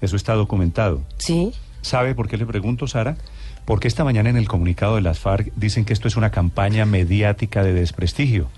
Eso 0.00 0.14
está 0.14 0.34
documentado. 0.34 1.00
Sí. 1.18 1.52
¿Sabe 1.82 2.14
por 2.14 2.28
qué 2.28 2.36
le 2.36 2.46
pregunto, 2.46 2.86
Sara? 2.86 3.16
Porque 3.64 3.88
esta 3.88 4.04
mañana 4.04 4.30
en 4.30 4.36
el 4.36 4.46
comunicado 4.46 4.94
de 4.94 5.00
las 5.02 5.18
FARC 5.18 5.52
dicen 5.56 5.84
que 5.84 5.92
esto 5.92 6.06
es 6.06 6.16
una 6.16 6.30
campaña 6.30 6.86
mediática 6.86 7.64
de 7.64 7.72
desprestigio. 7.72 8.48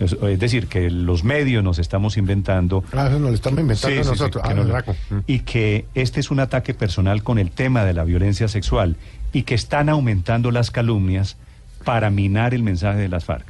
Es, 0.00 0.12
es 0.12 0.38
decir, 0.40 0.66
que 0.66 0.90
los 0.90 1.22
medios 1.24 1.62
nos 1.62 1.78
estamos 1.78 2.16
inventando. 2.16 2.82
Ah, 2.92 3.06
eso 3.08 3.18
nos 3.18 3.30
lo 3.30 3.34
estamos 3.34 3.60
inventando 3.60 3.96
Sí, 3.96 4.02
sí, 4.02 4.04
sí, 4.04 4.10
nosotros. 4.10 4.42
que 4.44 4.50
Ah, 4.50 4.54
no. 4.54 5.16
Mm. 5.16 5.22
y 5.26 5.38
que 5.40 5.86
este 5.94 6.20
es 6.20 6.30
un 6.30 6.40
ataque 6.40 6.74
personal 6.74 7.22
con 7.22 7.38
el 7.38 7.50
tema 7.50 7.84
de 7.84 7.92
la 7.94 8.04
violencia 8.04 8.48
sexual 8.48 8.96
y 9.32 9.42
que 9.42 9.54
están 9.54 9.88
aumentando 9.88 10.50
las 10.50 10.70
calumnias 10.70 11.36
para 11.84 12.10
minar 12.10 12.54
el 12.54 12.62
mensaje 12.62 12.98
de 12.98 13.08
las 13.08 13.24
FARC. 13.24 13.46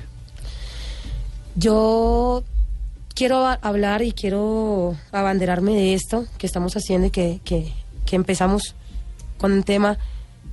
Yo 1.57 2.43
quiero 3.15 3.47
hablar 3.63 4.03
y 4.03 4.13
quiero 4.13 4.97
abanderarme 5.13 5.73
de 5.73 5.95
esto 5.95 6.27
que 6.39 6.47
estamos 6.47 6.75
haciendo 6.77 7.07
y 7.07 7.11
que, 7.11 7.41
que, 7.45 7.73
que 8.07 8.17
empezamos 8.17 8.75
con 9.39 9.53
un 9.53 9.63
tema 9.63 9.99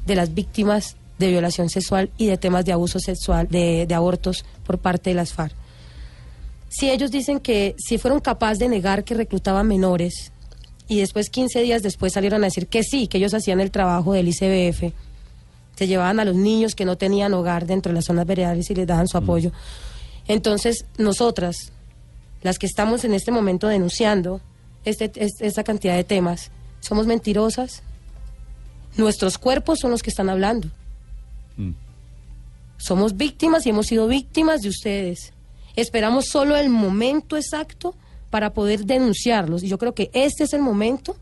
de 0.05 0.15
las 0.15 0.33
víctimas 0.33 0.95
de 1.17 1.29
violación 1.29 1.69
sexual 1.69 2.09
y 2.17 2.27
de 2.27 2.37
temas 2.37 2.65
de 2.65 2.71
abuso 2.73 2.99
sexual, 2.99 3.47
de, 3.49 3.85
de 3.87 3.95
abortos 3.95 4.45
por 4.65 4.77
parte 4.79 5.11
de 5.11 5.15
las 5.15 5.33
FARC. 5.33 5.53
Si 6.73 6.89
ellos 6.89 7.11
dicen 7.11 7.39
que 7.41 7.75
si 7.77 7.97
fueron 7.97 8.21
capaces 8.21 8.59
de 8.59 8.69
negar 8.69 9.03
que 9.03 9.13
reclutaban 9.13 9.67
menores 9.67 10.31
y 10.87 10.99
después 10.99 11.29
15 11.29 11.61
días 11.61 11.83
después 11.83 12.13
salieron 12.13 12.41
a 12.43 12.47
decir 12.47 12.67
que 12.67 12.81
sí, 12.83 13.07
que 13.07 13.17
ellos 13.17 13.33
hacían 13.33 13.59
el 13.59 13.71
trabajo 13.71 14.13
del 14.13 14.29
ICBF, 14.29 14.93
se 15.75 15.87
llevaban 15.87 16.19
a 16.21 16.25
los 16.25 16.35
niños 16.35 16.73
que 16.73 16.85
no 16.85 16.97
tenían 16.97 17.33
hogar 17.33 17.65
dentro 17.65 17.89
de 17.91 17.95
las 17.95 18.05
zonas 18.05 18.25
veredales 18.25 18.69
y 18.69 18.75
les 18.75 18.87
daban 18.87 19.07
su 19.09 19.17
apoyo. 19.17 19.51
Entonces, 20.27 20.85
nosotras, 20.97 21.71
las 22.41 22.57
que 22.57 22.67
estamos 22.67 23.03
en 23.03 23.13
este 23.13 23.31
momento 23.31 23.67
denunciando 23.67 24.39
este, 24.85 25.11
es- 25.15 25.41
esta 25.41 25.63
cantidad 25.63 25.95
de 25.95 26.03
temas, 26.05 26.51
somos 26.79 27.05
mentirosas. 27.05 27.83
Nuestros 28.97 29.37
cuerpos 29.37 29.79
son 29.79 29.91
los 29.91 30.01
que 30.03 30.09
están 30.09 30.29
hablando. 30.29 30.69
Mm. 31.57 31.71
Somos 32.77 33.15
víctimas 33.17 33.65
y 33.65 33.69
hemos 33.69 33.87
sido 33.87 34.07
víctimas 34.07 34.61
de 34.61 34.69
ustedes. 34.69 35.33
Esperamos 35.75 36.25
solo 36.27 36.55
el 36.55 36.69
momento 36.69 37.37
exacto 37.37 37.95
para 38.29 38.53
poder 38.53 38.85
denunciarlos. 38.85 39.63
Y 39.63 39.67
yo 39.67 39.77
creo 39.77 39.93
que 39.93 40.09
este 40.13 40.43
es 40.43 40.53
el 40.53 40.61
momento 40.61 41.15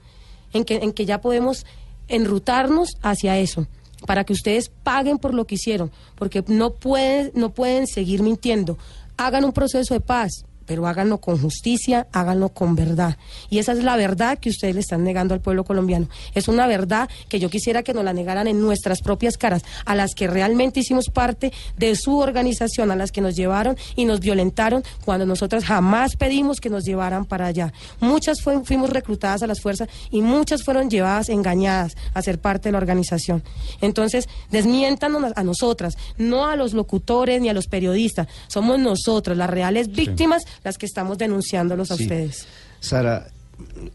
en 0.53 0.63
que, 0.65 0.77
en 0.77 0.93
que 0.93 1.05
ya 1.05 1.21
podemos 1.21 1.65
enrutarnos 2.07 2.97
hacia 3.01 3.37
eso, 3.37 3.67
para 4.05 4.23
que 4.23 4.33
ustedes 4.33 4.69
paguen 4.83 5.17
por 5.17 5.33
lo 5.33 5.45
que 5.45 5.55
hicieron, 5.55 5.91
porque 6.15 6.43
no 6.47 6.73
pueden, 6.73 7.31
no 7.35 7.51
pueden 7.51 7.85
seguir 7.87 8.23
mintiendo 8.23 8.77
hagan 9.19 9.43
un 9.43 9.51
proceso 9.51 9.93
de 9.93 9.99
paz, 9.99 10.45
pero 10.69 10.85
háganlo 10.85 11.17
con 11.17 11.41
justicia, 11.41 12.05
háganlo 12.11 12.49
con 12.49 12.75
verdad. 12.75 13.17
Y 13.49 13.57
esa 13.57 13.71
es 13.71 13.83
la 13.83 13.97
verdad 13.97 14.37
que 14.37 14.51
ustedes 14.51 14.75
le 14.75 14.81
están 14.81 15.03
negando 15.03 15.33
al 15.33 15.41
pueblo 15.41 15.63
colombiano. 15.63 16.07
Es 16.35 16.47
una 16.47 16.67
verdad 16.67 17.09
que 17.27 17.39
yo 17.39 17.49
quisiera 17.49 17.81
que 17.81 17.95
nos 17.95 18.03
la 18.03 18.13
negaran 18.13 18.47
en 18.47 18.61
nuestras 18.61 19.01
propias 19.01 19.35
caras, 19.35 19.63
a 19.85 19.95
las 19.95 20.13
que 20.13 20.27
realmente 20.27 20.81
hicimos 20.81 21.09
parte 21.09 21.51
de 21.75 21.95
su 21.95 22.19
organización, 22.19 22.91
a 22.91 22.95
las 22.95 23.11
que 23.11 23.19
nos 23.19 23.35
llevaron 23.35 23.77
y 23.95 24.05
nos 24.05 24.19
violentaron 24.19 24.83
cuando 25.03 25.25
nosotras 25.25 25.65
jamás 25.65 26.15
pedimos 26.15 26.59
que 26.59 26.69
nos 26.69 26.83
llevaran 26.83 27.25
para 27.25 27.47
allá. 27.47 27.73
Muchas 27.99 28.43
fuimos 28.43 28.91
reclutadas 28.91 29.41
a 29.41 29.47
las 29.47 29.61
fuerzas 29.61 29.89
y 30.11 30.21
muchas 30.21 30.63
fueron 30.63 30.91
llevadas 30.91 31.29
engañadas 31.29 31.97
a 32.13 32.21
ser 32.21 32.37
parte 32.37 32.69
de 32.69 32.73
la 32.73 32.77
organización. 32.77 33.41
Entonces, 33.81 34.29
desmiéntanos 34.51 35.33
a 35.35 35.43
nosotras, 35.43 35.97
no 36.19 36.45
a 36.45 36.55
los 36.55 36.75
locutores 36.75 37.41
ni 37.41 37.49
a 37.49 37.53
los 37.53 37.65
periodistas. 37.65 38.27
Somos 38.49 38.77
nosotros, 38.77 39.35
las 39.35 39.49
reales 39.49 39.87
víctimas 39.87 40.43
las 40.63 40.77
que 40.77 40.85
estamos 40.85 41.17
denunciándolos 41.17 41.91
a 41.91 41.95
ustedes. 41.95 42.47
Sara, 42.79 43.27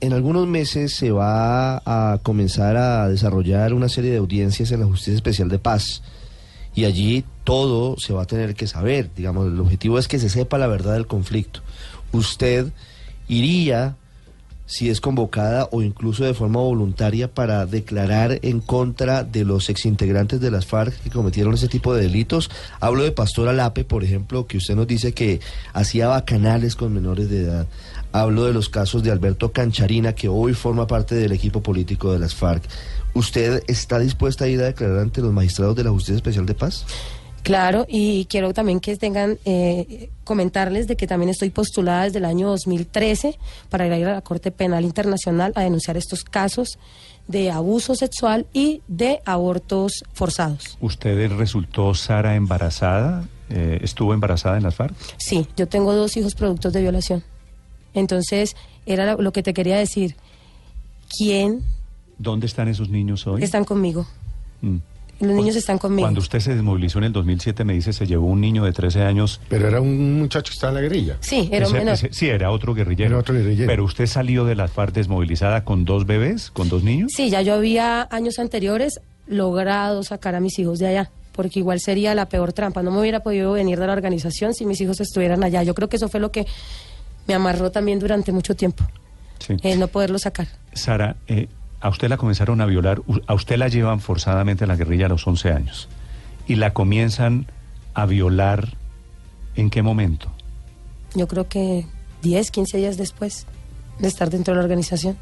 en 0.00 0.12
algunos 0.12 0.46
meses 0.46 0.94
se 0.94 1.10
va 1.10 1.76
a 1.84 2.18
comenzar 2.22 2.76
a 2.76 3.08
desarrollar 3.08 3.72
una 3.72 3.88
serie 3.88 4.10
de 4.10 4.18
audiencias 4.18 4.70
en 4.72 4.80
la 4.80 4.86
Justicia 4.86 5.14
Especial 5.14 5.48
de 5.48 5.58
Paz 5.58 6.02
y 6.74 6.84
allí 6.84 7.24
todo 7.44 7.96
se 7.98 8.12
va 8.12 8.22
a 8.22 8.26
tener 8.26 8.54
que 8.54 8.66
saber. 8.66 9.10
Digamos, 9.14 9.46
el 9.46 9.60
objetivo 9.60 9.98
es 9.98 10.08
que 10.08 10.18
se 10.18 10.28
sepa 10.28 10.58
la 10.58 10.66
verdad 10.66 10.94
del 10.94 11.06
conflicto. 11.06 11.60
Usted 12.12 12.72
iría 13.28 13.96
si 14.66 14.88
es 14.88 15.00
convocada 15.00 15.68
o 15.72 15.82
incluso 15.82 16.24
de 16.24 16.34
forma 16.34 16.60
voluntaria 16.60 17.32
para 17.32 17.66
declarar 17.66 18.38
en 18.42 18.60
contra 18.60 19.22
de 19.24 19.44
los 19.44 19.68
exintegrantes 19.68 20.40
de 20.40 20.50
las 20.50 20.66
FARC 20.66 20.94
que 21.02 21.10
cometieron 21.10 21.54
ese 21.54 21.68
tipo 21.68 21.94
de 21.94 22.02
delitos. 22.02 22.50
Hablo 22.80 23.04
de 23.04 23.12
Pastor 23.12 23.48
Alape, 23.48 23.84
por 23.84 24.04
ejemplo, 24.04 24.46
que 24.46 24.56
usted 24.56 24.74
nos 24.74 24.86
dice 24.86 25.12
que 25.12 25.40
hacía 25.72 26.08
bacanales 26.08 26.76
con 26.76 26.94
menores 26.94 27.28
de 27.28 27.42
edad. 27.42 27.66
Hablo 28.12 28.44
de 28.44 28.52
los 28.52 28.68
casos 28.68 29.02
de 29.02 29.10
Alberto 29.10 29.52
Cancharina, 29.52 30.14
que 30.14 30.28
hoy 30.28 30.54
forma 30.54 30.86
parte 30.86 31.14
del 31.14 31.32
equipo 31.32 31.62
político 31.62 32.12
de 32.12 32.20
las 32.20 32.34
FARC. 32.34 32.62
¿Usted 33.12 33.62
está 33.66 33.98
dispuesta 33.98 34.44
a 34.44 34.48
ir 34.48 34.60
a 34.60 34.66
declarar 34.66 34.98
ante 34.98 35.20
los 35.20 35.32
magistrados 35.32 35.76
de 35.76 35.84
la 35.84 35.90
Justicia 35.90 36.16
Especial 36.16 36.46
de 36.46 36.54
Paz? 36.54 36.86
Claro, 37.44 37.84
y 37.86 38.24
quiero 38.24 38.54
también 38.54 38.80
que 38.80 38.96
tengan, 38.96 39.38
eh, 39.44 40.08
comentarles 40.24 40.88
de 40.88 40.96
que 40.96 41.06
también 41.06 41.28
estoy 41.28 41.50
postulada 41.50 42.04
desde 42.04 42.18
el 42.18 42.24
año 42.24 42.48
2013 42.48 43.38
para 43.68 43.86
ir 43.86 43.92
a 44.06 44.14
la 44.14 44.20
Corte 44.22 44.50
Penal 44.50 44.82
Internacional 44.82 45.52
a 45.54 45.60
denunciar 45.60 45.98
estos 45.98 46.24
casos 46.24 46.78
de 47.28 47.50
abuso 47.50 47.94
sexual 47.96 48.46
y 48.54 48.80
de 48.88 49.20
abortos 49.26 50.04
forzados. 50.14 50.78
¿Usted 50.80 51.30
resultó, 51.32 51.94
Sara, 51.94 52.34
embarazada? 52.34 53.28
Eh, 53.50 53.78
¿Estuvo 53.82 54.14
embarazada 54.14 54.56
en 54.56 54.62
las 54.62 54.74
FARC? 54.74 54.94
Sí, 55.18 55.46
yo 55.54 55.68
tengo 55.68 55.92
dos 55.94 56.16
hijos 56.16 56.34
productos 56.34 56.72
de 56.72 56.80
violación. 56.80 57.22
Entonces, 57.92 58.56
era 58.86 59.16
lo 59.16 59.32
que 59.34 59.42
te 59.42 59.52
quería 59.52 59.76
decir. 59.76 60.16
¿Quién? 61.14 61.62
¿Dónde 62.16 62.46
están 62.46 62.68
esos 62.68 62.88
niños 62.88 63.26
hoy? 63.26 63.42
Están 63.42 63.64
conmigo. 63.64 64.06
Mm. 64.62 64.78
Los 65.20 65.32
niños 65.32 65.56
están 65.56 65.78
conmigo. 65.78 66.06
Cuando 66.06 66.20
usted 66.20 66.40
se 66.40 66.54
desmovilizó 66.54 66.98
en 66.98 67.04
el 67.04 67.12
2007, 67.12 67.64
me 67.64 67.74
dice, 67.74 67.92
se 67.92 68.06
llevó 68.06 68.26
un 68.26 68.40
niño 68.40 68.64
de 68.64 68.72
13 68.72 69.02
años. 69.02 69.40
Pero 69.48 69.68
era 69.68 69.80
un 69.80 70.18
muchacho 70.18 70.50
que 70.50 70.54
estaba 70.54 70.70
en 70.70 70.74
la 70.74 70.80
guerrilla. 70.82 71.16
Sí, 71.20 71.48
era 71.52 71.66
un 71.66 71.72
menor. 71.72 71.96
sí, 71.96 72.28
era 72.28 72.50
otro 72.50 72.74
guerrillero. 72.74 73.10
Era 73.10 73.18
otro 73.18 73.34
guerrillero. 73.34 73.68
Pero 73.68 73.84
usted 73.84 74.06
salió 74.06 74.44
de 74.44 74.54
las 74.54 74.72
FARC 74.72 74.92
desmovilizada 74.94 75.64
con 75.64 75.84
dos 75.84 76.06
bebés, 76.06 76.50
con 76.50 76.68
dos 76.68 76.82
niños. 76.82 77.12
Sí, 77.14 77.30
ya 77.30 77.42
yo 77.42 77.54
había 77.54 78.06
años 78.10 78.38
anteriores 78.38 79.00
logrado 79.26 80.02
sacar 80.02 80.34
a 80.34 80.40
mis 80.40 80.58
hijos 80.58 80.78
de 80.78 80.88
allá 80.88 81.10
porque 81.32 81.58
igual 81.58 81.80
sería 81.80 82.14
la 82.14 82.28
peor 82.28 82.52
trampa. 82.52 82.82
No 82.82 82.92
me 82.92 83.00
hubiera 83.00 83.20
podido 83.20 83.52
venir 83.52 83.78
de 83.78 83.86
la 83.86 83.92
organización 83.92 84.54
si 84.54 84.64
mis 84.64 84.80
hijos 84.80 85.00
estuvieran 85.00 85.42
allá. 85.42 85.62
Yo 85.64 85.74
creo 85.74 85.88
que 85.88 85.96
eso 85.96 86.08
fue 86.08 86.20
lo 86.20 86.30
que 86.30 86.46
me 87.26 87.34
amarró 87.34 87.70
también 87.70 87.98
durante 87.98 88.32
mucho 88.32 88.54
tiempo, 88.54 88.84
sí. 89.38 89.56
no 89.76 89.88
poderlo 89.88 90.18
sacar. 90.18 90.48
Sara, 90.72 91.16
eh, 91.26 91.48
a 91.84 91.90
usted 91.90 92.08
la 92.08 92.16
comenzaron 92.16 92.62
a 92.62 92.66
violar, 92.66 93.02
a 93.26 93.34
usted 93.34 93.58
la 93.58 93.68
llevan 93.68 94.00
forzadamente 94.00 94.64
a 94.64 94.66
la 94.66 94.74
guerrilla 94.74 95.04
a 95.04 95.10
los 95.10 95.26
11 95.26 95.50
años 95.50 95.90
y 96.48 96.54
la 96.54 96.72
comienzan 96.72 97.46
a 97.92 98.06
violar 98.06 98.78
¿en 99.54 99.68
qué 99.68 99.82
momento? 99.82 100.32
Yo 101.14 101.28
creo 101.28 101.46
que 101.46 101.84
10, 102.22 102.50
15 102.52 102.78
días 102.78 102.96
después 102.96 103.46
de 103.98 104.08
estar 104.08 104.30
dentro 104.30 104.54
de 104.54 104.60
la 104.60 104.64
organización. 104.64 105.18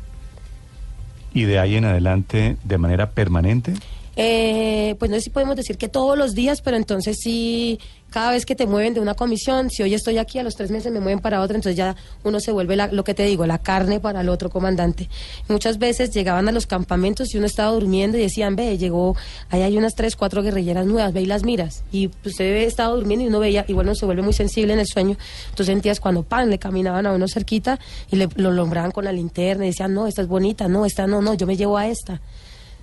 ¿Y 1.34 1.42
de 1.42 1.58
ahí 1.58 1.74
en 1.74 1.84
adelante 1.84 2.56
de 2.62 2.78
manera 2.78 3.10
permanente? 3.10 3.74
Eh, 4.16 4.94
pues 4.98 5.10
no 5.10 5.16
sé 5.16 5.22
si 5.22 5.30
podemos 5.30 5.56
decir 5.56 5.78
que 5.78 5.88
todos 5.88 6.18
los 6.18 6.34
días, 6.34 6.60
pero 6.60 6.76
entonces 6.76 7.18
sí, 7.20 7.78
cada 8.10 8.30
vez 8.30 8.44
que 8.44 8.54
te 8.54 8.66
mueven 8.66 8.92
de 8.92 9.00
una 9.00 9.14
comisión, 9.14 9.70
si 9.70 9.82
hoy 9.82 9.94
estoy 9.94 10.18
aquí, 10.18 10.38
a 10.38 10.42
los 10.42 10.54
tres 10.54 10.70
meses 10.70 10.92
me 10.92 11.00
mueven 11.00 11.20
para 11.20 11.40
otra, 11.40 11.56
entonces 11.56 11.76
ya 11.76 11.96
uno 12.22 12.40
se 12.40 12.52
vuelve 12.52 12.76
lo 12.76 13.04
que 13.04 13.14
te 13.14 13.24
digo, 13.24 13.46
la 13.46 13.58
carne 13.58 14.00
para 14.00 14.20
el 14.20 14.28
otro 14.28 14.50
comandante. 14.50 15.08
Muchas 15.48 15.78
veces 15.78 16.10
llegaban 16.10 16.46
a 16.48 16.52
los 16.52 16.66
campamentos 16.66 17.34
y 17.34 17.38
uno 17.38 17.46
estaba 17.46 17.72
durmiendo 17.72 18.18
y 18.18 18.20
decían, 18.20 18.54
ve, 18.54 18.76
llegó, 18.76 19.16
ahí 19.48 19.62
hay 19.62 19.78
unas 19.78 19.94
tres, 19.94 20.14
cuatro 20.14 20.42
guerrilleras 20.42 20.86
nuevas, 20.86 21.14
ve 21.14 21.22
y 21.22 21.26
las 21.26 21.42
miras. 21.42 21.82
Y 21.90 22.10
usted 22.24 22.54
estaba 22.56 22.94
durmiendo 22.94 23.24
y 23.24 23.28
uno 23.28 23.40
veía, 23.40 23.64
igual 23.66 23.86
uno 23.86 23.94
se 23.94 24.04
vuelve 24.04 24.22
muy 24.22 24.34
sensible 24.34 24.74
en 24.74 24.80
el 24.80 24.86
sueño. 24.86 25.16
Tú 25.54 25.64
sentías 25.64 25.98
cuando 25.98 26.22
pan 26.22 26.50
le 26.50 26.58
caminaban 26.58 27.06
a 27.06 27.12
uno 27.12 27.26
cerquita 27.28 27.80
y 28.10 28.16
le, 28.16 28.28
lo 28.36 28.52
nombraban 28.52 28.90
con 28.90 29.06
la 29.06 29.12
linterna 29.12 29.64
y 29.64 29.68
decían, 29.68 29.94
no, 29.94 30.06
esta 30.06 30.20
es 30.20 30.28
bonita, 30.28 30.68
no, 30.68 30.84
esta 30.84 31.06
no, 31.06 31.22
no, 31.22 31.32
yo 31.32 31.46
me 31.46 31.56
llevo 31.56 31.78
a 31.78 31.88
esta. 31.88 32.20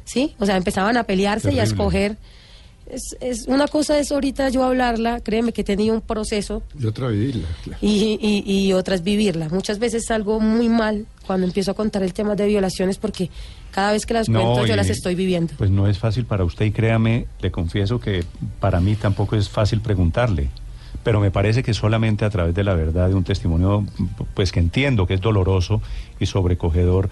¿Sí? 0.09 0.35
O 0.39 0.45
sea, 0.45 0.57
empezaban 0.57 0.97
a 0.97 1.03
pelearse 1.03 1.53
y 1.53 1.59
a 1.59 1.63
escoger. 1.63 2.17
Es, 2.89 3.15
es, 3.21 3.47
una 3.47 3.67
cosa 3.67 3.99
es 3.99 4.11
ahorita 4.11 4.49
yo 4.49 4.63
hablarla, 4.63 5.19
créeme 5.19 5.53
que 5.53 5.63
tenía 5.63 5.93
un 5.93 6.01
proceso. 6.01 6.63
Y 6.79 6.87
otra 6.87 7.09
vivirla. 7.09 7.47
Y, 7.79 8.17
y, 8.19 8.43
y, 8.51 8.73
otra 8.73 8.95
es 8.95 9.03
vivirla. 9.03 9.47
Muchas 9.49 9.77
veces 9.77 10.05
salgo 10.07 10.39
muy 10.39 10.67
mal 10.67 11.05
cuando 11.27 11.45
empiezo 11.45 11.69
a 11.69 11.73
contar 11.75 12.01
el 12.01 12.13
tema 12.13 12.33
de 12.33 12.47
violaciones 12.47 12.97
porque 12.97 13.29
cada 13.69 13.91
vez 13.91 14.07
que 14.07 14.15
las 14.15 14.25
cuento 14.25 14.65
yo 14.65 14.75
las 14.75 14.89
estoy 14.89 15.13
viviendo. 15.13 15.53
Pues 15.55 15.69
no 15.69 15.87
es 15.87 15.99
fácil 15.99 16.25
para 16.25 16.43
usted 16.43 16.65
y 16.65 16.71
créame, 16.71 17.27
le 17.39 17.51
confieso 17.51 17.99
que 17.99 18.25
para 18.59 18.79
mí 18.79 18.95
tampoco 18.95 19.35
es 19.35 19.47
fácil 19.47 19.81
preguntarle. 19.81 20.49
Pero 21.03 21.19
me 21.19 21.29
parece 21.29 21.61
que 21.61 21.75
solamente 21.75 22.25
a 22.25 22.31
través 22.31 22.55
de 22.55 22.63
la 22.63 22.73
verdad, 22.73 23.09
de 23.09 23.13
un 23.13 23.23
testimonio, 23.23 23.85
pues 24.33 24.51
que 24.51 24.59
entiendo 24.59 25.05
que 25.05 25.13
es 25.13 25.21
doloroso 25.21 25.83
y 26.19 26.25
sobrecogedor, 26.25 27.09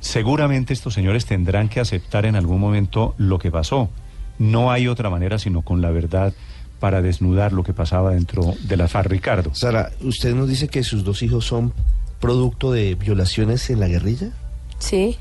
Seguramente 0.00 0.72
estos 0.72 0.94
señores 0.94 1.26
tendrán 1.26 1.68
que 1.68 1.80
aceptar 1.80 2.26
en 2.26 2.34
algún 2.34 2.60
momento 2.60 3.14
lo 3.18 3.38
que 3.38 3.50
pasó. 3.50 3.90
No 4.38 4.72
hay 4.72 4.88
otra 4.88 5.10
manera 5.10 5.38
sino 5.38 5.62
con 5.62 5.82
la 5.82 5.90
verdad 5.90 6.32
para 6.80 7.02
desnudar 7.02 7.52
lo 7.52 7.62
que 7.62 7.74
pasaba 7.74 8.12
dentro 8.12 8.54
de 8.62 8.76
la 8.76 8.88
FARC, 8.88 9.10
Ricardo. 9.10 9.54
Sara, 9.54 9.90
¿usted 10.02 10.34
nos 10.34 10.48
dice 10.48 10.68
que 10.68 10.82
sus 10.82 11.04
dos 11.04 11.22
hijos 11.22 11.44
son 11.44 11.74
producto 12.20 12.72
de 12.72 12.94
violaciones 12.94 13.68
en 13.68 13.80
la 13.80 13.88
guerrilla? 13.88 14.30
Sí. 14.78 15.18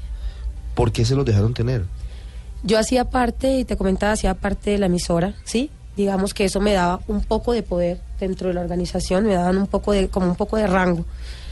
¿Por 0.73 0.93
qué 0.93 1.03
se 1.03 1.15
los 1.15 1.25
dejaron 1.25 1.53
tener? 1.53 1.83
Yo 2.63 2.79
hacía 2.79 3.05
parte, 3.09 3.59
y 3.59 3.65
te 3.65 3.75
comentaba, 3.75 4.13
hacía 4.13 4.33
parte 4.33 4.71
de 4.71 4.77
la 4.77 4.85
emisora, 4.85 5.35
¿sí? 5.43 5.69
Digamos 5.97 6.33
que 6.33 6.45
eso 6.45 6.61
me 6.61 6.71
daba 6.71 7.01
un 7.07 7.21
poco 7.21 7.51
de 7.51 7.63
poder 7.63 7.99
dentro 8.19 8.47
de 8.47 8.53
la 8.53 8.61
organización, 8.61 9.25
me 9.25 9.33
daban 9.33 9.57
un 9.57 9.67
poco 9.67 9.91
de, 9.91 10.07
como 10.07 10.27
un 10.27 10.35
poco 10.35 10.55
de 10.55 10.67
rango, 10.67 11.05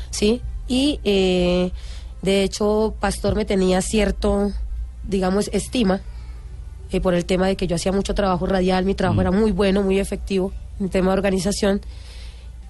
¿sí? 0.10 0.42
Y 0.70 1.00
eh, 1.04 1.72
de 2.22 2.44
hecho, 2.44 2.96
Pastor 3.00 3.36
me 3.36 3.46
tenía 3.46 3.82
cierto, 3.82 4.52
digamos, 5.04 5.50
estima 5.54 6.02
eh, 6.92 7.02
por 7.02 7.14
el 7.14 7.26
tema 7.26 7.48
de 7.48 7.56
que 7.56 7.68
yo 7.68 7.76
hacía 7.76 7.92
mucho 7.92 8.16
trabajo 8.16 8.46
radial, 8.46 8.86
mi 8.86 8.96
trabajo 8.96 9.18
mm. 9.18 9.22
era 9.22 9.32
muy 9.32 9.52
bueno, 9.52 9.84
muy 9.84 10.00
efectivo 10.00 10.54
en 10.80 10.90
tema 10.90 11.12
de 11.12 11.18
organización. 11.18 11.82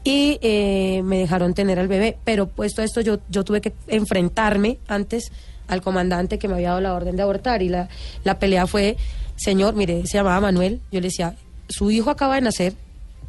Y 0.03 0.39
eh, 0.41 1.01
me 1.03 1.19
dejaron 1.19 1.53
tener 1.53 1.79
al 1.79 1.87
bebé, 1.87 2.17
pero 2.23 2.47
puesto 2.47 2.81
esto 2.81 3.01
yo, 3.01 3.19
yo 3.29 3.43
tuve 3.43 3.61
que 3.61 3.73
enfrentarme 3.87 4.79
antes 4.87 5.31
al 5.67 5.81
comandante 5.81 6.39
que 6.39 6.47
me 6.47 6.55
había 6.55 6.69
dado 6.69 6.81
la 6.81 6.93
orden 6.93 7.17
de 7.17 7.23
abortar 7.23 7.61
y 7.61 7.67
la, 7.67 7.89
la 8.23 8.39
pelea 8.39 8.67
fue, 8.67 8.95
señor, 9.35 9.75
mire, 9.75 10.05
se 10.07 10.17
llamaba 10.17 10.39
Manuel, 10.39 10.79
yo 10.91 11.01
le 11.01 11.07
decía, 11.07 11.35
su 11.67 11.91
hijo 11.91 12.09
acaba 12.09 12.35
de 12.35 12.41
nacer, 12.41 12.73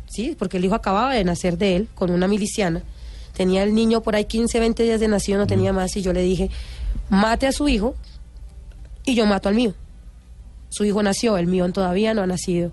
sí, 0.07 0.37
porque 0.39 0.59
el 0.59 0.65
hijo 0.65 0.77
acababa 0.77 1.15
de 1.15 1.25
nacer 1.25 1.59
de 1.59 1.75
él 1.75 1.89
con 1.97 2.13
una 2.13 2.29
miliciana 2.29 2.83
Tenía 3.39 3.63
el 3.63 3.73
niño 3.73 4.01
por 4.01 4.17
ahí 4.17 4.25
15, 4.25 4.59
20 4.59 4.83
días 4.83 4.99
de 4.99 5.07
nacido, 5.07 5.39
no 5.39 5.47
tenía 5.47 5.73
más, 5.73 5.97
y 5.97 6.03
yo 6.03 6.13
le 6.13 6.23
dije, 6.23 6.51
mate 7.09 7.47
a 7.47 7.53
su 7.53 7.69
hijo 7.69 7.95
y 9.05 9.15
yo 9.15 9.27
mato 9.27 9.49
al 9.49 9.55
mío. 9.55 9.75
Su 10.71 10.85
hijo 10.85 11.05
nació, 11.05 11.39
el 11.39 11.47
mío 11.47 11.71
todavía 11.71 12.15
no 12.15 12.23
ha 12.23 12.27
nacido. 12.27 12.73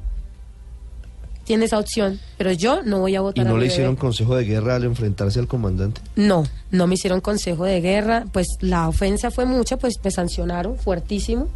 Tiene 1.44 1.66
esa 1.66 1.78
opción, 1.78 2.20
pero 2.40 2.52
yo 2.52 2.82
no 2.82 2.98
voy 2.98 3.16
a 3.16 3.22
votar. 3.22 3.46
¿Y 3.46 3.48
no 3.48 3.58
le 3.58 3.68
hicieron 3.68 3.96
consejo 3.96 4.36
de 4.36 4.44
guerra 4.44 4.78
al 4.78 4.86
enfrentarse 4.86 5.38
al 5.38 5.48
comandante? 5.48 6.02
No, 6.16 6.48
no 6.72 6.88
me 6.88 6.96
hicieron 6.96 7.22
consejo 7.22 7.66
de 7.66 7.80
guerra, 7.80 8.26
pues 8.32 8.48
la 8.62 8.88
ofensa 8.88 9.30
fue 9.30 9.46
mucha, 9.46 9.78
pues 9.78 10.00
me 10.04 10.10
sancionaron 10.10 10.80
fuertísimo. 10.80 11.48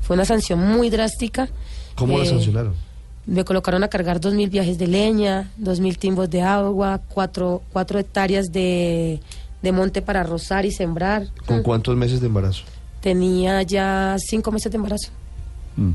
Fue 0.00 0.14
una 0.14 0.26
sanción 0.26 0.60
muy 0.60 0.90
drástica. 0.90 1.48
¿Cómo 1.96 2.18
la 2.18 2.24
eh, 2.24 2.28
sancionaron? 2.28 2.74
Me 3.26 3.44
colocaron 3.44 3.82
a 3.84 3.88
cargar 3.88 4.20
dos 4.20 4.34
mil 4.34 4.50
viajes 4.50 4.78
de 4.78 4.86
leña, 4.86 5.50
dos 5.56 5.80
mil 5.80 5.98
timbos 5.98 6.28
de 6.30 6.42
agua, 6.42 7.00
cuatro, 7.08 7.62
cuatro 7.72 7.98
hectáreas 7.98 8.52
de, 8.52 9.20
monte 9.72 10.02
para 10.02 10.22
rozar 10.22 10.66
y 10.66 10.72
sembrar. 10.72 11.28
¿Con 11.46 11.62
cuántos 11.62 11.96
meses 11.96 12.20
de 12.20 12.26
embarazo? 12.26 12.64
Tenía 13.00 13.62
ya 13.62 14.16
cinco 14.18 14.52
meses 14.52 14.70
de 14.70 14.76
embarazo. 14.76 15.10
Mm. 15.76 15.92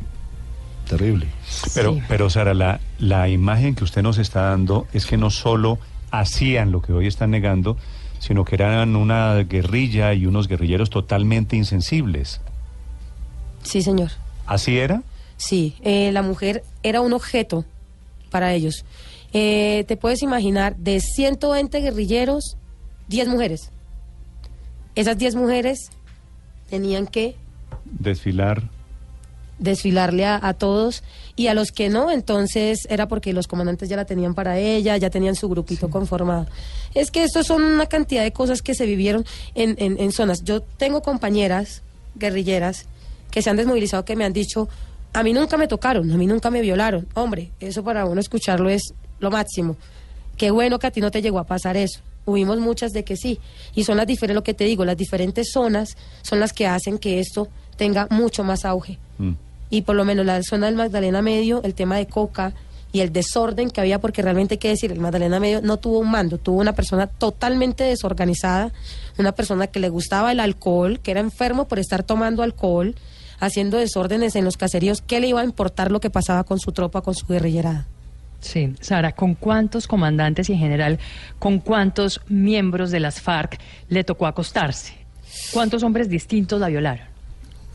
Terrible. 0.88 1.28
Pero, 1.76 2.00
pero 2.08 2.32
Sara, 2.32 2.56
la, 2.56 2.80
la 2.98 3.30
imagen 3.30 3.76
que 3.76 3.84
usted 3.84 4.02
nos 4.02 4.18
está 4.18 4.42
dando 4.50 4.88
es 4.92 5.06
que 5.06 5.18
no 5.18 5.30
solo 5.30 5.78
hacían 6.10 6.72
lo 6.72 6.82
que 6.82 6.94
hoy 6.94 7.06
están 7.06 7.30
negando, 7.30 7.78
sino 8.18 8.44
que 8.44 8.56
eran 8.56 8.96
una 8.96 9.36
guerrilla 9.44 10.16
y 10.16 10.26
unos 10.26 10.48
guerrilleros 10.48 10.90
totalmente 10.90 11.56
insensibles. 11.56 12.42
Sí, 13.62 13.84
señor. 13.84 14.10
¿Así 14.48 14.80
era? 14.80 15.04
Sí, 15.40 15.76
eh, 15.82 16.12
la 16.12 16.22
mujer 16.22 16.64
era 16.84 17.00
un 17.02 17.14
objeto 17.14 17.64
para 18.30 18.54
ellos. 18.54 18.84
Eh, 19.34 19.86
te 19.88 19.96
puedes 19.98 20.22
imaginar, 20.22 20.76
de 20.76 21.00
120 21.00 21.80
guerrilleros, 21.80 22.58
10 23.08 23.28
mujeres. 23.30 23.72
Esas 24.96 25.18
10 25.18 25.36
mujeres 25.36 25.90
tenían 26.70 27.08
que 27.08 27.36
Desfilar. 27.86 28.64
desfilarle 29.60 30.26
a, 30.26 30.40
a 30.42 30.54
todos 30.54 31.04
y 31.36 31.48
a 31.48 31.54
los 31.54 31.72
que 31.72 31.90
no, 31.90 32.12
entonces 32.12 32.86
era 32.90 33.08
porque 33.08 33.32
los 33.34 33.48
comandantes 33.48 33.88
ya 33.88 33.96
la 33.96 34.06
tenían 34.06 34.34
para 34.36 34.58
ella, 34.60 34.98
ya 34.98 35.10
tenían 35.10 35.36
su 35.36 35.48
grupito 35.48 35.90
conformado. 35.90 36.48
Es 36.94 37.12
que 37.12 37.24
esto 37.24 37.44
son 37.44 37.64
una 37.64 37.86
cantidad 37.86 38.24
de 38.24 38.34
cosas 38.34 38.62
que 38.62 38.76
se 38.76 38.86
vivieron 38.86 39.26
en, 39.56 39.76
en- 39.80 40.00
en 40.00 40.12
zonas. 40.12 40.44
Yo 40.44 40.62
tengo 40.62 41.02
compañeras 41.02 41.82
guerrilleras 42.16 42.88
que 43.32 43.42
se 43.42 43.50
han 43.50 43.56
desmovilizado 43.58 44.04
que 44.06 44.16
me 44.16 44.26
han 44.26 44.34
dicho, 44.34 44.68
a 45.14 45.24
mí 45.24 45.34
nunca 45.34 45.58
me 45.58 45.68
tocaron, 45.68 46.12
a 46.12 46.18
mí 46.18 46.28
nunca 46.28 46.50
me 46.50 46.62
violaron. 46.62 47.08
Hombre, 47.14 47.52
eso 47.60 47.84
para 47.84 48.06
uno 48.06 48.20
escucharlo 48.22 48.70
es 48.70 48.94
lo 49.20 49.32
máximo. 49.32 49.76
Qué 50.38 50.52
bueno 50.52 50.80
que 50.80 50.88
a 50.88 50.92
ti 50.92 51.02
no 51.02 51.12
te 51.12 51.22
llegó 51.22 51.40
a 51.40 51.44
pasar 51.46 51.76
eso. 51.78 52.00
Hubimos 52.26 52.60
muchas 52.60 52.92
de 52.92 53.04
que 53.04 53.18
sí. 53.18 53.40
Y 53.76 53.84
son 53.84 53.98
las 53.98 54.06
diferentes, 54.08 54.36
lo 54.36 54.44
que 54.44 54.54
te 54.54 54.64
digo, 54.66 54.86
las 54.86 54.98
diferentes 54.98 55.52
zonas 55.52 55.98
son 56.22 56.40
las 56.40 56.54
que 56.54 56.68
hacen 56.68 56.98
que 57.00 57.20
esto 57.20 57.48
tenga 57.78 58.08
mucho 58.12 58.44
más 58.44 58.66
auge 58.66 58.98
Mm. 59.18 59.34
y 59.70 59.82
por 59.82 59.96
lo 59.96 60.06
menos 60.06 60.26
la 60.26 60.42
zona 60.44 60.68
del 60.68 60.76
Magdalena 60.76 61.22
Medio, 61.22 61.62
el 61.64 61.74
tema 61.74 61.98
de 61.98 62.08
coca 62.08 62.54
y 62.92 63.02
el 63.02 63.12
desorden 63.12 63.70
que 63.70 63.82
había, 63.82 64.00
porque 64.00 64.22
realmente 64.22 64.56
hay 64.56 64.58
que 64.58 64.70
decir, 64.70 64.92
el 64.92 65.00
Magdalena 65.00 65.40
Medio 65.40 65.62
no 65.62 65.78
tuvo 65.78 66.00
un 66.00 66.10
mando, 66.10 66.38
tuvo 66.38 66.60
una 66.60 66.74
persona 66.74 67.08
totalmente 67.08 67.84
desorganizada, 67.84 68.72
una 69.18 69.32
persona 69.34 69.68
que 69.68 69.80
le 69.80 69.90
gustaba 69.90 70.32
el 70.32 70.40
alcohol, 70.40 71.00
que 71.00 71.12
era 71.12 71.20
enfermo 71.20 71.68
por 71.68 71.80
estar 71.80 72.04
tomando 72.04 72.42
alcohol, 72.44 72.96
haciendo 73.40 73.78
desórdenes 73.78 74.36
en 74.36 74.46
los 74.46 74.58
caseríos, 74.58 75.02
¿qué 75.02 75.20
le 75.20 75.28
iba 75.28 75.42
a 75.42 75.46
importar 75.46 75.92
lo 75.92 76.00
que 76.00 76.10
pasaba 76.10 76.44
con 76.44 76.60
su 76.60 76.72
tropa, 76.72 77.02
con 77.02 77.16
su 77.16 77.26
guerrillerada? 77.28 77.88
Sí, 78.42 78.74
Sara, 78.80 79.12
¿con 79.12 79.36
cuántos 79.36 79.88
comandantes 79.88 80.50
y 80.50 80.54
en 80.54 80.60
general 80.60 81.00
con 81.40 81.60
cuántos 81.60 82.22
miembros 82.28 82.90
de 82.92 83.00
las 83.00 83.22
FARC 83.22 83.60
le 83.90 84.04
tocó 84.04 84.28
acostarse? 84.28 84.94
¿Cuántos 85.52 85.84
hombres 85.84 86.10
distintos 86.10 86.60
la 86.60 86.70
violaron? 86.70 87.08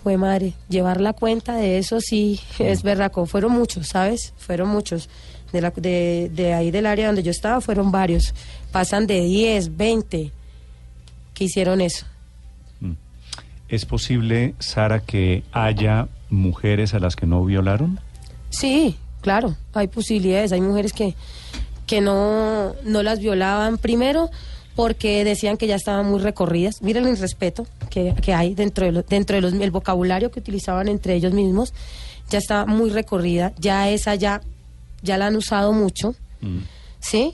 Fue 0.03 0.17
madre, 0.17 0.53
llevar 0.69 1.01
la 1.01 1.13
cuenta 1.13 1.57
de 1.57 1.79
eso 1.79 2.01
sí 2.01 2.41
es 2.59 2.83
berraco. 2.83 3.25
Fueron 3.27 3.53
muchos, 3.53 3.89
¿sabes? 3.89 4.35
Fueron 4.37 4.69
muchos. 4.69 5.09
De, 5.53 5.61
la, 5.61 5.71
de, 5.71 6.31
de 6.35 6.53
ahí 6.53 6.71
del 6.71 6.85
área 6.85 7.07
donde 7.07 7.23
yo 7.23 7.31
estaba 7.31 7.61
fueron 7.61 7.93
varios. 7.93 8.35
Pasan 8.73 9.07
de 9.07 9.21
10, 9.21 9.77
20 9.77 10.33
que 11.33 11.45
hicieron 11.45 11.81
eso. 11.81 12.07
¿Es 13.75 13.87
posible, 13.87 14.55
Sara, 14.61 15.01
que 15.01 15.43
haya 15.53 16.07
mujeres 16.31 16.95
a 16.95 17.01
las 17.01 17.17
que 17.17 17.27
no 17.27 17.45
violaron? 17.45 17.99
Sí, 18.51 18.97
claro, 19.21 19.57
hay 19.73 19.89
posibilidades. 19.89 20.53
Hay 20.53 20.61
mujeres 20.61 20.93
que, 20.93 21.17
que 21.87 22.01
no, 22.01 22.73
no 22.85 23.03
las 23.03 23.19
violaban 23.19 23.79
primero 23.79 24.31
porque 24.77 25.25
decían 25.25 25.57
que 25.57 25.67
ya 25.67 25.75
estaban 25.75 26.07
muy 26.09 26.21
recorridas. 26.21 26.83
Miren 26.83 27.07
el 27.09 27.19
respeto 27.19 27.67
que, 27.91 28.15
que 28.23 28.33
hay 28.33 28.55
dentro 28.55 28.87
de 28.87 28.93
lo- 28.93 29.03
dentro 29.03 29.35
de 29.35 29.43
los, 29.43 29.53
el 29.55 29.71
vocabulario 29.73 30.31
que 30.31 30.39
utilizaban 30.39 30.87
entre 30.87 31.15
ellos 31.17 31.33
mismos. 31.33 31.75
Ya 32.31 32.39
está 32.39 32.67
muy 32.67 32.91
recorrida, 32.91 33.53
ya 33.59 33.89
esa 33.91 34.15
ya, 34.15 34.41
ya 35.03 35.19
la 35.19 35.27
han 35.27 35.35
usado 35.37 35.73
mucho, 35.73 36.15
¿sí? 37.01 37.33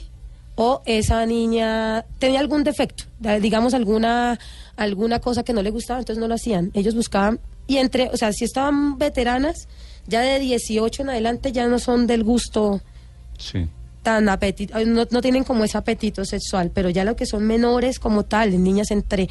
O 0.56 0.82
esa 0.87 1.25
niña 1.26 2.04
tenía 2.18 2.40
algún 2.40 2.64
defecto, 2.64 3.04
digamos 3.40 3.73
alguna, 3.73 4.38
alguna 4.80 5.20
cosa 5.20 5.42
que 5.42 5.52
no 5.52 5.62
le 5.62 5.70
gustaba, 5.70 6.00
entonces 6.00 6.20
no 6.20 6.26
lo 6.26 6.34
hacían. 6.34 6.70
Ellos 6.74 6.94
buscaban, 6.94 7.38
y 7.66 7.76
entre, 7.76 8.09
o 8.09 8.16
sea, 8.16 8.33
si 8.33 8.44
estaban 8.44 8.96
veteranas, 8.98 9.68
ya 10.07 10.22
de 10.22 10.38
18 10.40 11.02
en 11.02 11.11
adelante 11.11 11.52
ya 11.52 11.68
no 11.68 11.78
son 11.78 12.07
del 12.07 12.24
gusto 12.24 12.81
Sí. 13.38 13.66
tan 14.02 14.28
apetito, 14.28 14.78
no, 14.87 15.07
no 15.11 15.20
tienen 15.20 15.44
como 15.44 15.64
ese 15.64 15.76
apetito 15.78 16.24
sexual, 16.24 16.70
pero 16.74 16.88
ya 16.88 17.05
lo 17.05 17.14
que 17.14 17.26
son 17.26 17.46
menores 17.46 17.98
como 17.98 18.24
tal, 18.24 18.62
niñas 18.62 18.90
entre 18.90 19.28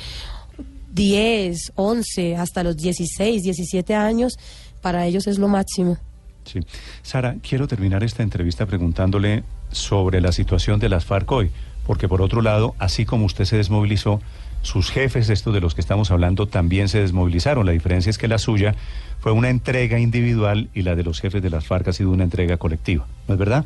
10, 0.93 1.74
11, 1.76 2.36
hasta 2.36 2.63
los 2.63 2.78
16, 2.78 3.43
17 3.43 3.95
años, 3.95 4.38
para 4.82 5.06
ellos 5.06 5.28
es 5.28 5.38
lo 5.39 5.47
máximo. 5.47 5.97
Sí. 6.45 6.60
Sara, 7.04 7.36
quiero 7.47 7.67
terminar 7.67 8.04
esta 8.04 8.24
entrevista 8.24 8.65
preguntándole 8.65 9.43
sobre 9.71 10.21
la 10.21 10.32
situación 10.32 10.80
de 10.80 10.89
las 10.89 11.06
FARC 11.06 11.32
hoy, 11.32 11.52
porque 11.86 12.08
por 12.08 12.21
otro 12.21 12.41
lado, 12.41 12.76
así 12.80 13.06
como 13.06 13.26
usted 13.26 13.45
se 13.45 13.58
desmovilizó, 13.58 14.21
sus 14.62 14.91
jefes, 14.91 15.30
estos 15.30 15.54
de 15.54 15.62
los 15.62 15.76
que 15.76 15.82
estamos 15.82 16.12
hablando, 16.12 16.48
también 16.48 16.89
se 16.89 17.00
desmovilizaron. 17.00 17.65
La 17.65 17.72
diferencia 17.72 18.10
es 18.10 18.17
que 18.17 18.28
la 18.28 18.38
suya 18.38 18.76
fue 19.19 19.32
una 19.32 19.50
entrega 19.50 20.00
individual 20.00 20.69
y 20.74 20.82
la 20.82 20.95
de 20.95 21.04
los 21.04 21.19
jefes 21.19 21.41
de 21.41 21.50
las 21.50 21.65
FARC 21.65 21.88
ha 21.89 21.93
sido 21.93 22.12
una 22.12 22.24
entrega 22.24 22.58
colectiva. 22.58 23.06
¿No 23.28 23.34
es 23.34 23.39
verdad? 23.39 23.65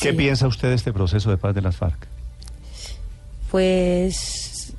¿Qué 0.00 0.12
piensa 0.12 0.46
usted 0.46 0.68
de 0.68 0.74
este 0.74 0.92
proceso 0.92 1.30
de 1.30 1.38
paz 1.38 1.54
de 1.54 1.62
las 1.62 1.76
FARC? 1.76 2.06
Pues, 3.50 4.74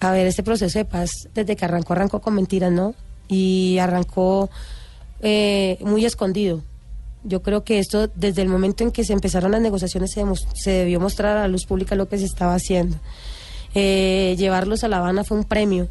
a 0.00 0.12
ver, 0.12 0.26
este 0.26 0.42
proceso 0.42 0.78
de 0.78 0.84
paz, 0.84 1.10
desde 1.34 1.56
que 1.56 1.64
arrancó, 1.64 1.92
arrancó 1.92 2.20
con 2.20 2.34
mentiras, 2.34 2.72
¿no? 2.72 2.94
Y 3.28 3.78
arrancó 3.78 4.48
eh, 5.20 5.78
muy 5.80 6.04
escondido. 6.04 6.62
Yo 7.22 7.42
creo 7.42 7.64
que 7.64 7.78
esto, 7.78 8.08
desde 8.14 8.40
el 8.40 8.48
momento 8.48 8.82
en 8.82 8.92
que 8.92 9.04
se 9.04 9.12
empezaron 9.12 9.52
las 9.52 9.60
negociaciones, 9.60 10.12
se, 10.12 10.24
se 10.54 10.70
debió 10.70 11.00
mostrar 11.00 11.36
a 11.36 11.40
la 11.40 11.48
luz 11.48 11.66
pública 11.66 11.94
lo 11.94 12.08
que 12.08 12.16
se 12.16 12.24
estaba 12.24 12.54
haciendo. 12.54 12.96
Eh, 13.74 14.34
llevarlos 14.38 14.84
a 14.84 14.88
La 14.88 14.98
Habana 14.98 15.24
fue 15.24 15.36
un 15.38 15.44
premio. 15.44 15.88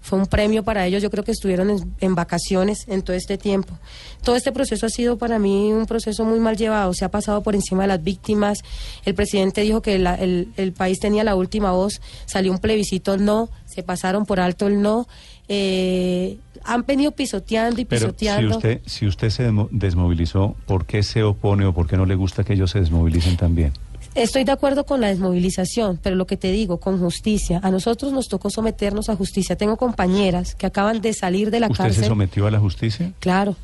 Fue 0.00 0.18
un 0.20 0.26
premio 0.26 0.62
para 0.62 0.86
ellos. 0.86 1.02
Yo 1.02 1.10
creo 1.10 1.24
que 1.24 1.32
estuvieron 1.32 1.68
en, 1.68 1.94
en 2.00 2.14
vacaciones 2.14 2.84
en 2.86 3.02
todo 3.02 3.16
este 3.16 3.38
tiempo. 3.38 3.76
Todo 4.22 4.36
este 4.36 4.52
proceso 4.52 4.86
ha 4.86 4.88
sido 4.88 5.18
para 5.18 5.40
mí 5.40 5.72
un 5.72 5.86
proceso 5.86 6.24
muy 6.24 6.38
mal 6.38 6.56
llevado. 6.56 6.94
Se 6.94 7.04
ha 7.04 7.10
pasado 7.10 7.42
por 7.42 7.56
encima 7.56 7.82
de 7.82 7.88
las 7.88 8.04
víctimas. 8.04 8.58
El 9.04 9.14
presidente 9.16 9.62
dijo 9.62 9.82
que 9.82 9.98
la- 9.98 10.14
el, 10.14 10.48
el 10.56 10.72
país 10.72 11.00
tenía 11.00 11.24
la 11.24 11.34
última 11.34 11.72
voz. 11.72 12.00
Salió 12.24 12.52
un 12.52 12.58
plebiscito 12.58 13.16
no. 13.16 13.48
Se 13.66 13.82
pasaron 13.82 14.26
por 14.26 14.38
alto 14.38 14.68
el 14.68 14.80
no. 14.80 15.08
Eh, 15.48 16.38
han 16.64 16.84
venido 16.86 17.10
pisoteando 17.12 17.80
y 17.80 17.84
Pero 17.84 18.00
si 18.00 18.12
pisoteando. 18.12 18.56
usted, 18.56 18.80
si 18.86 19.06
usted 19.06 19.30
se 19.30 19.50
desmovilizó, 19.70 20.56
¿por 20.66 20.86
qué 20.86 21.02
se 21.02 21.22
opone 21.24 21.64
o 21.66 21.72
por 21.72 21.86
qué 21.88 21.96
no 21.96 22.06
le 22.06 22.14
gusta 22.16 22.42
que 22.44 22.52
ellos 22.54 22.70
se 22.72 22.80
desmovilicen 22.80 23.36
también? 23.36 23.72
Estoy 24.16 24.44
de 24.44 24.52
acuerdo 24.52 24.84
con 24.86 25.00
la 25.02 25.08
desmovilización, 25.08 26.00
pero 26.02 26.16
lo 26.16 26.26
que 26.26 26.36
te 26.38 26.50
digo, 26.50 26.78
con 26.80 26.98
justicia. 26.98 27.60
A 27.62 27.70
nosotros 27.70 28.12
nos 28.12 28.28
tocó 28.28 28.48
someternos 28.50 29.08
a 29.10 29.16
justicia. 29.16 29.56
Tengo 29.56 29.76
compañeras 29.76 30.54
que 30.54 30.66
acaban 30.66 31.00
de 31.02 31.12
salir 31.12 31.50
de 31.50 31.60
la 31.60 31.66
¿Usted 31.68 31.84
cárcel. 31.84 32.02
se 32.04 32.08
sometió 32.08 32.46
a 32.46 32.50
la 32.50 32.58
justicia? 32.58 33.12
Claro, 33.20 33.56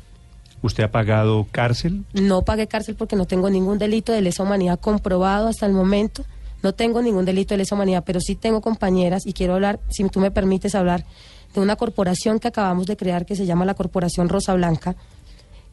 ¿Usted 0.61 0.83
ha 0.83 0.91
pagado 0.91 1.45
cárcel? 1.51 2.05
no 2.13 2.43
pagué 2.43 2.67
cárcel 2.67 2.95
porque 2.95 3.15
no 3.17 3.25
tengo 3.25 3.49
ningún 3.49 3.77
delito 3.79 4.13
de 4.13 4.21
lesa 4.21 4.43
humanidad 4.43 4.79
comprobado 4.79 5.47
hasta 5.47 5.65
el 5.65 5.73
momento. 5.73 6.23
No 6.61 6.73
tengo 6.73 7.01
ningún 7.01 7.25
delito 7.25 7.53
de 7.55 7.57
lesa 7.57 7.75
humanidad, 7.75 8.03
pero 8.05 8.21
sí 8.21 8.35
tengo 8.35 8.61
compañeras 8.61 9.25
y 9.25 9.33
quiero 9.33 9.55
hablar, 9.55 9.79
si 9.89 10.07
tú 10.07 10.19
me 10.21 10.31
permites 10.31 10.75
hablar, 10.75 11.03
de 11.53 11.59
una 11.59 11.75
corporación 11.75 12.39
que 12.39 12.47
acabamos 12.47 12.85
de 12.85 12.95
crear 12.95 13.25
que 13.25 13.35
se 13.35 13.45
llama 13.45 13.65
la 13.65 13.73
Corporación 13.73 14.29
Rosa 14.29 14.53
Blanca, 14.53 14.95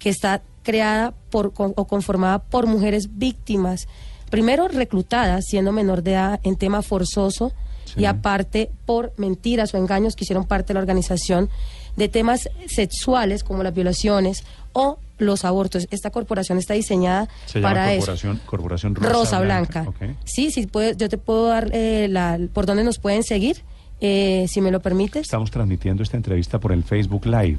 que 0.00 0.08
está 0.08 0.42
creada 0.64 1.12
por, 1.30 1.52
con- 1.52 1.72
o 1.76 1.84
conformada 1.86 2.38
por 2.40 2.66
mujeres 2.66 3.10
víctimas, 3.16 3.86
primero 4.30 4.68
reclutadas 4.68 5.44
siendo 5.46 5.72
menor 5.72 6.02
de 6.02 6.12
edad 6.12 6.40
en 6.42 6.56
tema 6.56 6.82
forzoso 6.82 7.52
Sí. 7.84 8.00
y 8.02 8.04
aparte 8.04 8.70
por 8.86 9.12
mentiras 9.16 9.74
o 9.74 9.76
engaños 9.76 10.14
que 10.14 10.22
hicieron 10.24 10.44
parte 10.44 10.68
de 10.68 10.74
la 10.74 10.80
organización 10.80 11.48
de 11.96 12.08
temas 12.08 12.48
sexuales 12.68 13.42
como 13.42 13.62
las 13.64 13.74
violaciones 13.74 14.44
o 14.72 14.98
los 15.18 15.44
abortos. 15.44 15.88
Esta 15.90 16.10
corporación 16.10 16.56
está 16.58 16.74
diseñada 16.74 17.28
Se 17.46 17.58
llama 17.60 17.70
para 17.74 17.92
eso. 17.92 18.00
Corporación, 18.06 18.40
Corporación 18.46 18.94
Rosa, 18.94 19.12
Rosa, 19.12 19.40
Blanca. 19.40 19.84
Ok. 19.88 19.96
Sí, 20.24 20.50
sí, 20.52 20.66
puede- 20.66 20.94
yo 20.96 21.08
te 21.08 21.18
puedo 21.18 21.46
dar 21.48 21.68
eh, 21.72 22.06
la, 22.08 22.38
por 22.54 22.64
dónde 22.66 22.84
nos 22.84 22.98
pueden 22.98 23.24
seguir, 23.24 23.64
eh, 24.00 24.46
si 24.48 24.60
me 24.60 24.70
lo 24.70 24.80
permites. 24.80 25.22
Estamos 25.22 25.50
transmitiendo 25.50 26.02
esta 26.04 26.16
entrevista 26.16 26.58
por 26.60 26.70
el 26.72 26.84
Facebook 26.84 27.26
Live. 27.26 27.58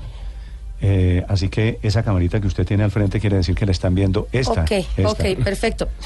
Eh, 0.84 1.24
así 1.28 1.50
que 1.50 1.78
esa 1.84 2.02
camarita 2.02 2.42
que 2.42 2.48
usted 2.48 2.66
tiene 2.66 2.84
al 2.84 2.90
frente 2.92 3.20
quiere 3.20 3.36
decir 3.38 3.54
que 3.56 3.66
la 3.68 3.72
están 3.72 3.94
viendo 3.94 4.28
esta. 4.32 4.64
ok, 4.64 4.72
esta. 4.72 5.08
ok, 5.10 5.24
perfecto. 5.44 5.88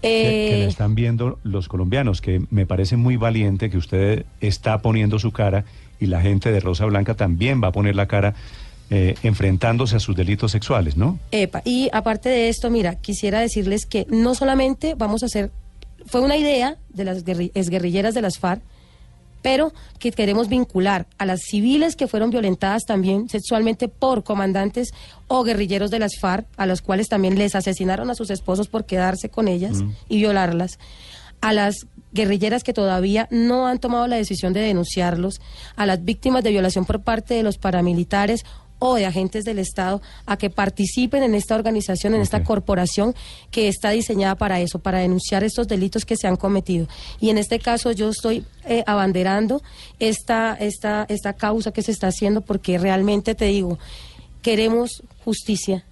Que, 0.00 0.08
que 0.50 0.56
la 0.58 0.64
Eh, 0.64 0.68
están 0.68 0.94
viendo 0.94 1.38
los 1.42 1.66
colombianos, 1.68 2.20
que 2.20 2.40
me 2.50 2.66
parece 2.66 2.96
muy 2.96 3.16
valiente 3.16 3.68
que 3.70 3.76
usted 3.76 4.26
está 4.40 4.78
poniendo 4.80 5.18
su 5.18 5.32
cara 5.32 5.64
y 6.00 6.06
la 6.06 6.20
gente 6.20 6.52
de 6.52 6.60
Rosa 6.60 6.84
Blanca 6.86 7.14
también 7.14 7.60
va 7.62 7.68
a 7.68 7.72
poner 7.72 7.96
la 7.96 8.06
cara 8.06 8.34
eh, 8.90 9.16
enfrentándose 9.24 9.96
a 9.96 10.00
sus 10.00 10.14
delitos 10.16 10.52
sexuales, 10.52 10.96
¿no? 10.96 11.18
Epa, 11.32 11.62
y 11.64 11.88
aparte 11.92 12.28
de 12.28 12.48
esto, 12.48 12.70
mira, 12.70 12.94
quisiera 12.94 13.40
decirles 13.40 13.86
que 13.86 14.06
no 14.08 14.34
solamente 14.36 14.94
vamos 14.94 15.22
a 15.22 15.26
hacer, 15.26 15.50
fue 16.06 16.20
una 16.20 16.36
idea 16.36 16.76
de 16.90 17.04
las 17.04 17.24
guerri- 17.24 17.50
exguerrilleras 17.54 18.14
de 18.14 18.22
las 18.22 18.38
FARC, 18.38 18.62
pero 19.42 19.72
que 19.98 20.12
queremos 20.12 20.48
vincular 20.48 21.06
a 21.18 21.26
las 21.26 21.40
civiles 21.40 21.96
que 21.96 22.08
fueron 22.08 22.30
violentadas 22.30 22.84
también 22.84 23.28
sexualmente 23.28 23.88
por 23.88 24.24
comandantes 24.24 24.92
o 25.26 25.44
guerrilleros 25.44 25.90
de 25.90 25.98
las 25.98 26.18
FARC, 26.20 26.46
a 26.56 26.66
los 26.66 26.82
cuales 26.82 27.08
también 27.08 27.38
les 27.38 27.54
asesinaron 27.54 28.10
a 28.10 28.14
sus 28.14 28.30
esposos 28.30 28.68
por 28.68 28.84
quedarse 28.84 29.28
con 29.28 29.48
ellas 29.48 29.78
y 30.08 30.18
violarlas, 30.18 30.78
a 31.40 31.52
las 31.52 31.86
guerrilleras 32.12 32.64
que 32.64 32.72
todavía 32.72 33.28
no 33.30 33.66
han 33.66 33.78
tomado 33.78 34.06
la 34.06 34.16
decisión 34.16 34.52
de 34.52 34.60
denunciarlos, 34.60 35.40
a 35.76 35.86
las 35.86 36.04
víctimas 36.04 36.42
de 36.42 36.50
violación 36.50 36.84
por 36.84 37.02
parte 37.02 37.34
de 37.34 37.42
los 37.42 37.58
paramilitares 37.58 38.44
o 38.78 38.94
de 38.94 39.06
agentes 39.06 39.44
del 39.44 39.58
Estado 39.58 40.00
a 40.26 40.36
que 40.36 40.50
participen 40.50 41.22
en 41.22 41.34
esta 41.34 41.54
organización, 41.54 42.14
en 42.14 42.20
esta 42.20 42.44
corporación 42.44 43.14
que 43.50 43.68
está 43.68 43.90
diseñada 43.90 44.36
para 44.36 44.60
eso, 44.60 44.78
para 44.78 44.98
denunciar 44.98 45.44
estos 45.44 45.68
delitos 45.68 46.04
que 46.04 46.16
se 46.16 46.26
han 46.26 46.36
cometido. 46.36 46.86
Y 47.20 47.30
en 47.30 47.38
este 47.38 47.58
caso 47.58 47.92
yo 47.92 48.08
estoy 48.10 48.44
eh, 48.64 48.84
abanderando 48.86 49.62
esta, 49.98 50.54
esta, 50.54 51.06
esta 51.08 51.32
causa 51.32 51.72
que 51.72 51.82
se 51.82 51.92
está 51.92 52.08
haciendo 52.08 52.40
porque 52.40 52.78
realmente 52.78 53.34
te 53.34 53.46
digo, 53.46 53.78
queremos 54.42 55.02
justicia, 55.24 55.84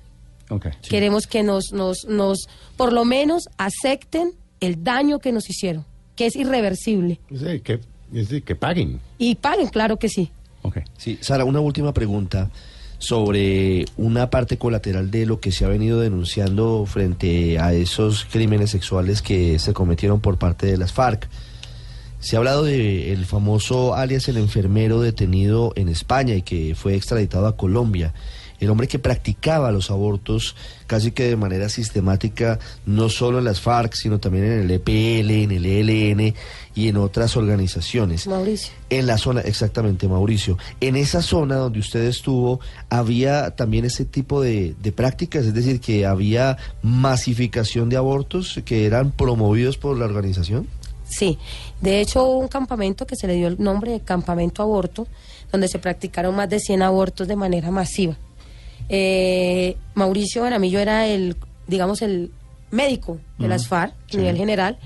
queremos 0.88 1.27
que 1.27 1.42
nos, 1.42 1.72
nos, 1.72 2.05
nos, 2.07 2.49
por 2.77 2.92
lo 2.92 3.05
menos 3.05 3.49
acepten 3.59 4.33
el 4.61 4.85
daño 4.85 5.18
que 5.18 5.33
nos 5.33 5.51
hicieron, 5.51 5.85
que 6.14 6.27
es 6.27 6.37
irreversible. 6.37 7.20
Sí, 7.31 7.61
que, 7.61 7.75
es 7.75 8.29
decir, 8.29 8.42
que 8.44 8.55
paguen. 8.55 9.01
Y 9.18 9.35
paguen, 9.35 9.68
claro 9.68 9.99
que 9.99 10.09
sí. 10.09 10.31
Ok. 10.62 10.79
Sí, 10.96 11.18
Sara, 11.20 11.44
una 11.44 11.61
última 11.61 11.92
pregunta 11.92 12.51
sobre 12.98 13.85
una 13.96 14.30
parte 14.30 14.59
colateral 14.59 15.11
de 15.11 15.26
lo 15.26 15.40
que 15.40 15.52
se 15.52 15.64
ha 15.64 15.68
venido 15.68 16.00
denunciando 16.00 16.87
frente 16.87 17.59
a 17.59 17.72
esos 17.72 18.24
crímenes 18.24 18.70
sexuales 18.70 19.22
que 19.22 19.59
se 19.59 19.72
cometieron 19.72 20.20
por 20.20 20.38
parte 20.38 20.66
de 20.66 20.78
las 20.78 20.92
FARC. 20.92 21.28
Se 22.18 22.37
ha 22.37 22.38
hablado 22.38 22.64
de 22.64 23.12
el 23.12 23.26
famoso 23.26 23.94
alias 23.94 24.28
el 24.28 24.38
enfermero 24.38 25.00
detenido 25.00 25.72
en 25.76 25.88
España 25.88 26.35
y 26.35 26.42
que 26.42 26.74
fue 26.74 26.94
extraditado 26.94 27.46
a 27.46 27.56
Colombia. 27.56 28.14
El 28.60 28.70
hombre 28.70 28.88
que 28.88 28.98
practicaba 28.98 29.70
los 29.72 29.90
abortos 29.90 30.56
casi 30.86 31.12
que 31.12 31.24
de 31.24 31.36
manera 31.36 31.68
sistemática, 31.68 32.58
no 32.86 33.08
solo 33.08 33.38
en 33.38 33.44
las 33.44 33.60
FARC, 33.60 33.94
sino 33.94 34.18
también 34.18 34.44
en 34.44 34.60
el 34.60 34.70
EPL, 34.70 35.30
en 35.30 35.50
el 35.50 35.66
ELN 35.66 36.34
y 36.74 36.88
en 36.88 36.96
otras 36.96 37.36
organizaciones. 37.36 38.26
Mauricio. 38.26 38.72
En 38.90 39.06
la 39.06 39.18
zona, 39.18 39.40
exactamente, 39.40 40.08
Mauricio. 40.08 40.58
En 40.80 40.96
esa 40.96 41.22
zona 41.22 41.56
donde 41.56 41.80
usted 41.80 42.04
estuvo, 42.04 42.60
¿había 42.88 43.50
también 43.56 43.84
ese 43.84 44.04
tipo 44.04 44.40
de, 44.40 44.74
de 44.80 44.92
prácticas? 44.92 45.44
Es 45.44 45.54
decir, 45.54 45.80
que 45.80 46.06
había 46.06 46.56
masificación 46.82 47.88
de 47.88 47.96
abortos 47.96 48.60
que 48.64 48.86
eran 48.86 49.10
promovidos 49.10 49.76
por 49.76 49.96
la 49.96 50.04
organización. 50.04 50.66
Sí, 51.08 51.38
de 51.80 52.00
hecho 52.00 52.24
hubo 52.24 52.38
un 52.38 52.48
campamento 52.48 53.06
que 53.06 53.16
se 53.16 53.26
le 53.26 53.34
dio 53.34 53.46
el 53.46 53.62
nombre 53.62 53.92
de 53.92 54.00
Campamento 54.00 54.62
Aborto, 54.62 55.06
donde 55.52 55.68
se 55.68 55.78
practicaron 55.78 56.34
más 56.34 56.48
de 56.48 56.58
100 56.58 56.82
abortos 56.82 57.28
de 57.28 57.36
manera 57.36 57.70
masiva. 57.70 58.16
Eh, 58.88 59.77
Mauricio 59.94 60.42
Baramillo 60.42 60.79
era 60.79 61.07
el, 61.07 61.37
digamos, 61.66 62.03
el 62.03 62.31
médico 62.70 63.18
de 63.38 63.49
las 63.49 63.66
FARC 63.68 63.94
a 64.12 64.16
nivel 64.16 64.37
general. 64.37 64.79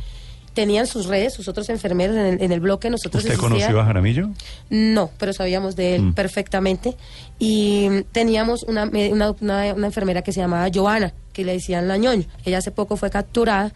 Tenían 0.55 0.87
sus 0.89 1.07
redes, 1.07 1.33
sus 1.35 1.47
otros 1.47 1.69
enfermeros 1.69 2.17
en 2.17 2.27
el, 2.27 2.43
en 2.43 2.53
el 2.53 2.61
bloque. 2.61 2.91
Nosotros 2.91 3.23
¿Usted 3.23 3.35
existía- 3.37 3.49
conoció 3.67 3.81
a 3.81 3.85
Jaramillo? 3.85 4.31
No, 4.69 5.11
pero 5.19 5.33
sabíamos 5.33 5.77
de 5.77 5.95
él 5.95 6.03
Mm. 6.03 6.15
perfectamente. 6.15 6.97
Y 7.39 8.03
teníamos 8.13 8.65
una, 8.65 8.85
una, 8.85 9.31
una- 9.41 9.75
una 9.75 9.87
enfermera 9.87 10.23
que 10.23 10.33
se 10.33 10.41
llamaba 10.41 10.69
Joana, 10.75 11.15
que 11.33 11.45
le 11.45 11.53
decían 11.53 11.87
la 11.87 11.97
ñoño. 11.99 12.25
Ella 12.45 12.59
hace 12.59 12.73
poco 12.73 12.97
fue 12.97 13.11
capturada, 13.11 13.73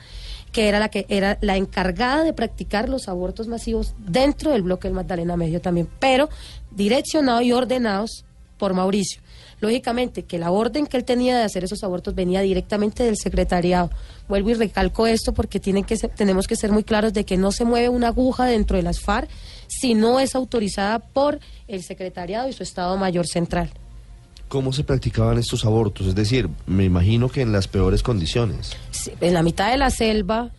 que 0.50 0.68
era 0.68 0.78
la 0.80 0.88
que 0.88 1.06
era 1.08 1.38
la 1.40 1.56
encargada 1.56 2.24
de 2.24 2.32
practicar 2.32 2.88
los 2.88 3.08
abortos 3.08 3.46
masivos 3.46 3.94
dentro 3.98 4.50
del 4.50 4.62
bloque 4.62 4.88
del 4.88 4.94
Magdalena 4.96 5.36
Medio 5.36 5.60
también, 5.60 5.88
pero 6.00 6.28
direccionados 6.72 7.44
y 7.44 7.52
ordenados 7.52 8.24
por 8.58 8.74
Mauricio. 8.74 9.20
Lógicamente 9.60 10.22
que 10.24 10.38
la 10.38 10.50
orden 10.50 10.86
que 10.86 10.96
él 10.96 11.04
tenía 11.04 11.36
de 11.38 11.44
hacer 11.44 11.64
esos 11.64 11.82
abortos 11.84 12.14
venía 12.14 12.40
directamente 12.40 13.02
del 13.04 13.16
secretariado. 13.16 13.90
Vuelvo 14.28 14.50
y 14.50 14.54
recalco 14.54 15.06
esto 15.06 15.32
porque 15.32 15.60
tienen 15.60 15.84
que 15.84 15.96
ser- 15.96 16.10
tenemos 16.10 16.46
que 16.46 16.56
ser 16.56 16.72
muy 16.72 16.84
claros 16.84 17.12
de 17.12 17.24
que 17.24 17.36
no 17.36 17.52
se 17.52 17.64
mueve 17.64 17.88
una 17.88 18.08
aguja 18.08 18.46
dentro 18.46 18.76
de 18.76 18.82
las 18.82 19.00
FARC 19.00 19.28
si 19.68 19.94
no 19.94 20.20
es 20.20 20.34
autorizada 20.34 20.98
por 20.98 21.38
el 21.68 21.82
secretariado 21.82 22.48
y 22.48 22.52
su 22.52 22.62
Estado 22.62 22.96
Mayor 22.96 23.26
Central. 23.26 23.70
¿Cómo 24.48 24.72
se 24.72 24.84
practicaban 24.84 25.38
estos 25.38 25.64
abortos? 25.64 26.06
Es 26.06 26.14
decir, 26.14 26.48
me 26.66 26.84
imagino 26.84 27.28
que 27.28 27.40
en 27.40 27.50
las 27.52 27.66
peores 27.66 28.02
condiciones. 28.02 28.72
Sí, 28.90 29.10
En 29.20 29.34
la 29.34 29.42
mitad 29.42 29.70
de 29.70 29.78
la 29.78 29.90
selva, 29.90 30.50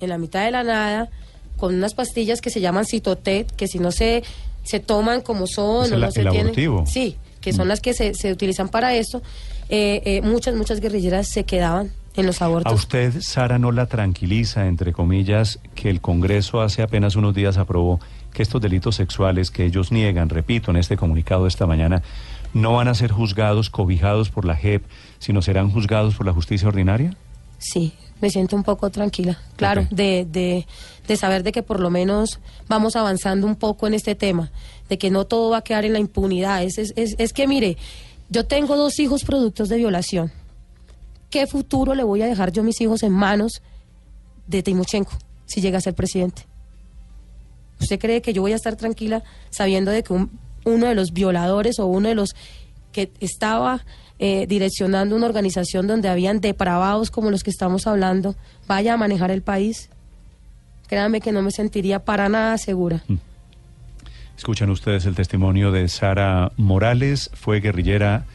en 0.00 0.08
la 0.08 0.16
mitad 0.18 0.44
de 0.44 0.52
la 0.52 0.62
nada, 0.62 1.10
con 1.56 1.74
unas 1.74 1.94
pastillas 1.94 2.40
que 2.40 2.50
se 2.50 2.60
llaman 2.60 2.86
citotet, 2.86 3.50
que 3.54 3.66
si 3.68 3.78
no 3.78 3.92
se, 3.92 4.22
se 4.64 4.80
toman 4.80 5.20
como 5.20 5.46
son 5.46 5.86
Es 5.86 5.92
o 5.92 5.94
el- 5.96 6.00
no 6.00 6.10
se 6.12 6.20
el 6.20 6.28
tienen. 6.30 6.46
abortivo. 6.46 6.84
Sí, 6.86 7.16
que 7.42 7.52
son 7.52 7.66
Mm. 7.66 7.68
las 7.68 7.80
que 7.80 7.92
se, 7.92 8.14
se 8.14 8.32
utilizan 8.32 8.70
para 8.70 8.94
esto. 8.94 9.20
Eh, 9.68 10.00
eh, 10.06 10.22
muchas, 10.22 10.54
muchas 10.54 10.80
guerrilleras 10.80 11.28
se 11.28 11.44
quedaban 11.44 11.90
en 12.16 12.26
los 12.26 12.40
¿A 12.40 12.46
abortos. 12.46 12.72
usted, 12.72 13.20
Sara, 13.20 13.58
no 13.58 13.72
la 13.72 13.86
tranquiliza, 13.86 14.66
entre 14.66 14.92
comillas, 14.92 15.58
que 15.74 15.90
el 15.90 16.00
Congreso 16.00 16.60
hace 16.62 16.82
apenas 16.82 17.16
unos 17.16 17.34
días 17.34 17.56
aprobó 17.58 18.00
que 18.32 18.42
estos 18.42 18.60
delitos 18.62 18.96
sexuales 18.96 19.50
que 19.50 19.64
ellos 19.66 19.92
niegan, 19.92 20.28
repito, 20.30 20.70
en 20.70 20.76
este 20.78 20.96
comunicado 20.96 21.42
de 21.42 21.48
esta 21.48 21.66
mañana, 21.66 22.02
no 22.54 22.74
van 22.74 22.88
a 22.88 22.94
ser 22.94 23.10
juzgados, 23.12 23.70
cobijados 23.70 24.30
por 24.30 24.44
la 24.44 24.56
JEP, 24.56 24.82
sino 25.18 25.40
serán 25.42 25.70
juzgados 25.70 26.14
por 26.14 26.26
la 26.26 26.32
justicia 26.32 26.68
ordinaria? 26.68 27.14
Sí, 27.58 27.94
me 28.22 28.30
siento 28.30 28.56
un 28.56 28.62
poco 28.62 28.88
tranquila, 28.90 29.38
claro, 29.56 29.86
de, 29.90 30.26
de, 30.30 30.66
de 31.06 31.16
saber 31.16 31.42
de 31.42 31.52
que 31.52 31.62
por 31.62 31.80
lo 31.80 31.90
menos 31.90 32.38
vamos 32.68 32.96
avanzando 32.96 33.46
un 33.46 33.56
poco 33.56 33.86
en 33.86 33.92
este 33.94 34.14
tema, 34.14 34.50
de 34.88 34.96
que 34.96 35.10
no 35.10 35.26
todo 35.26 35.50
va 35.50 35.58
a 35.58 35.62
quedar 35.62 35.84
en 35.84 35.92
la 35.92 35.98
impunidad. 35.98 36.62
Es, 36.62 36.78
es, 36.78 36.92
es, 36.96 37.14
es 37.18 37.32
que, 37.32 37.46
mire, 37.48 37.76
yo 38.30 38.46
tengo 38.46 38.76
dos 38.76 38.98
hijos 39.00 39.24
productos 39.24 39.68
de 39.68 39.76
violación. 39.76 40.32
¿Qué 41.28 41.46
futuro 41.46 41.94
le 41.94 42.04
voy 42.04 42.22
a 42.22 42.26
dejar 42.26 42.52
yo 42.52 42.62
a 42.62 42.64
mis 42.64 42.80
hijos 42.80 43.02
en 43.02 43.12
manos 43.12 43.60
de 44.46 44.62
Timochenko 44.62 45.12
si 45.46 45.60
llega 45.60 45.78
a 45.78 45.80
ser 45.80 45.94
presidente? 45.94 46.46
¿Usted 47.80 47.98
cree 47.98 48.22
que 48.22 48.32
yo 48.32 48.42
voy 48.42 48.52
a 48.52 48.56
estar 48.56 48.76
tranquila 48.76 49.22
sabiendo 49.50 49.90
de 49.90 50.02
que 50.04 50.12
un- 50.12 50.30
uno 50.64 50.86
de 50.86 50.94
los 50.94 51.12
violadores 51.12 51.78
o 51.80 51.86
uno 51.86 52.08
de 52.08 52.14
los 52.14 52.36
que 52.92 53.10
estaba 53.20 53.84
eh, 54.24 54.46
direccionando 54.46 55.16
una 55.16 55.26
organización 55.26 55.88
donde 55.88 56.08
habían 56.08 56.40
depravados 56.40 57.10
como 57.10 57.32
los 57.32 57.42
que 57.42 57.50
estamos 57.50 57.88
hablando 57.88 58.36
vaya 58.68 58.94
a 58.94 58.96
manejar 58.96 59.32
el 59.32 59.42
país? 59.42 59.90
Créanme 60.86 61.20
que 61.20 61.32
no 61.32 61.42
me 61.42 61.50
sentiría 61.50 62.04
para 62.04 62.28
nada 62.28 62.56
segura. 62.56 63.02
Escuchan 64.38 64.70
ustedes 64.70 65.06
el 65.06 65.16
testimonio 65.16 65.72
de 65.72 65.88
Sara 65.88 66.52
Morales, 66.56 67.30
fue 67.34 67.58
guerrillera, 67.58 68.26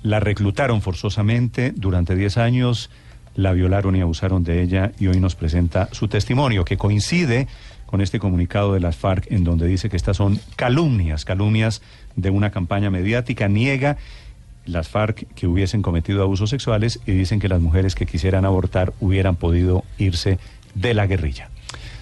la 0.00 0.20
reclutaron 0.20 0.80
forzosamente 0.80 1.72
durante 1.74 2.14
10 2.14 2.36
años, 2.36 2.88
la 3.34 3.50
violaron 3.50 3.96
y 3.96 4.02
abusaron 4.02 4.44
de 4.44 4.62
ella 4.62 4.92
y 5.00 5.08
hoy 5.08 5.18
nos 5.18 5.34
presenta 5.34 5.88
su 5.90 6.06
testimonio 6.06 6.64
que 6.64 6.76
coincide 6.76 7.48
con 7.86 8.00
este 8.00 8.20
comunicado 8.20 8.74
de 8.74 8.80
las 8.80 8.94
FARC 8.94 9.26
en 9.32 9.42
donde 9.42 9.66
dice 9.66 9.90
que 9.90 9.96
estas 9.96 10.18
son 10.18 10.38
calumnias, 10.54 11.24
calumnias 11.24 11.82
de 12.14 12.30
una 12.30 12.52
campaña 12.52 12.90
mediática, 12.90 13.48
niega 13.48 13.96
las 14.66 14.88
FARC 14.88 15.26
que 15.34 15.46
hubiesen 15.46 15.82
cometido 15.82 16.22
abusos 16.22 16.50
sexuales 16.50 17.00
y 17.06 17.12
dicen 17.12 17.40
que 17.40 17.48
las 17.48 17.60
mujeres 17.60 17.94
que 17.94 18.06
quisieran 18.06 18.44
abortar 18.44 18.92
hubieran 19.00 19.36
podido 19.36 19.84
irse 19.98 20.38
de 20.74 20.94
la 20.94 21.06
guerrilla. 21.06 21.50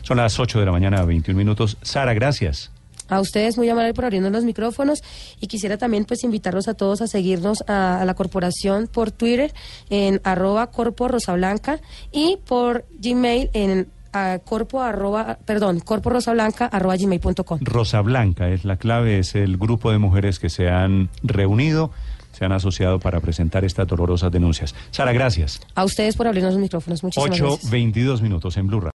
Son 0.03 0.19
las 0.19 0.39
8 0.39 0.61
de 0.61 0.67
la 0.67 0.73
mañana, 0.73 1.05
21 1.05 1.37
minutos. 1.37 1.79
Sara, 1.83 2.13
gracias. 2.13 2.71
A 3.09 3.21
ustedes 3.21 3.59
muy 3.59 3.69
amable 3.69 3.93
por 3.93 4.07
abrirnos 4.07 4.33
los 4.33 4.45
micrófonos 4.45 5.03
y 5.41 5.47
quisiera 5.47 5.77
también 5.77 6.05
pues 6.05 6.25
invitarlos 6.25 6.69
a 6.69 6.75
todos 6.75 7.03
a 7.03 7.07
seguirnos 7.07 7.63
a, 7.69 8.01
a 8.01 8.05
la 8.05 8.15
corporación 8.15 8.87
por 8.87 9.11
Twitter 9.11 9.53
en 9.91 10.21
arroba 10.25 10.71
corpo 10.71 11.09
rosablanca 11.09 11.81
y 12.13 12.39
por 12.47 12.87
Gmail 12.99 13.51
en 13.53 13.89
ah, 14.15 14.39
corpo 14.43 14.81
arroba, 14.81 15.39
perdón, 15.45 15.81
corpo 15.81 16.11
rosablanca 16.11 16.67
arroba 16.67 16.97
gmail.com. 16.97 17.59
Rosa 17.63 18.01
Blanca 18.01 18.49
es 18.49 18.65
la 18.65 18.77
clave, 18.77 19.19
es 19.19 19.35
el 19.35 19.59
grupo 19.59 19.91
de 19.91 19.99
mujeres 19.99 20.39
que 20.39 20.49
se 20.49 20.71
han 20.71 21.11
reunido, 21.23 21.91
se 22.35 22.45
han 22.45 22.53
asociado 22.53 22.99
para 22.99 23.21
presentar 23.21 23.65
estas 23.65 23.87
dolorosas 23.87 24.31
denuncias. 24.31 24.75
Sara, 24.91 25.13
gracias. 25.13 25.61
A 25.75 25.85
ustedes 25.85 26.17
por 26.17 26.27
abrirnos 26.27 26.53
los 26.53 26.63
micrófonos. 26.63 27.03
Muchísimas 27.03 27.39
gracias. 27.39 27.73
8.22 27.73 28.21
minutos 28.21 28.57
en 28.57 28.67
Blue 28.67 28.81
Radio. 28.81 28.93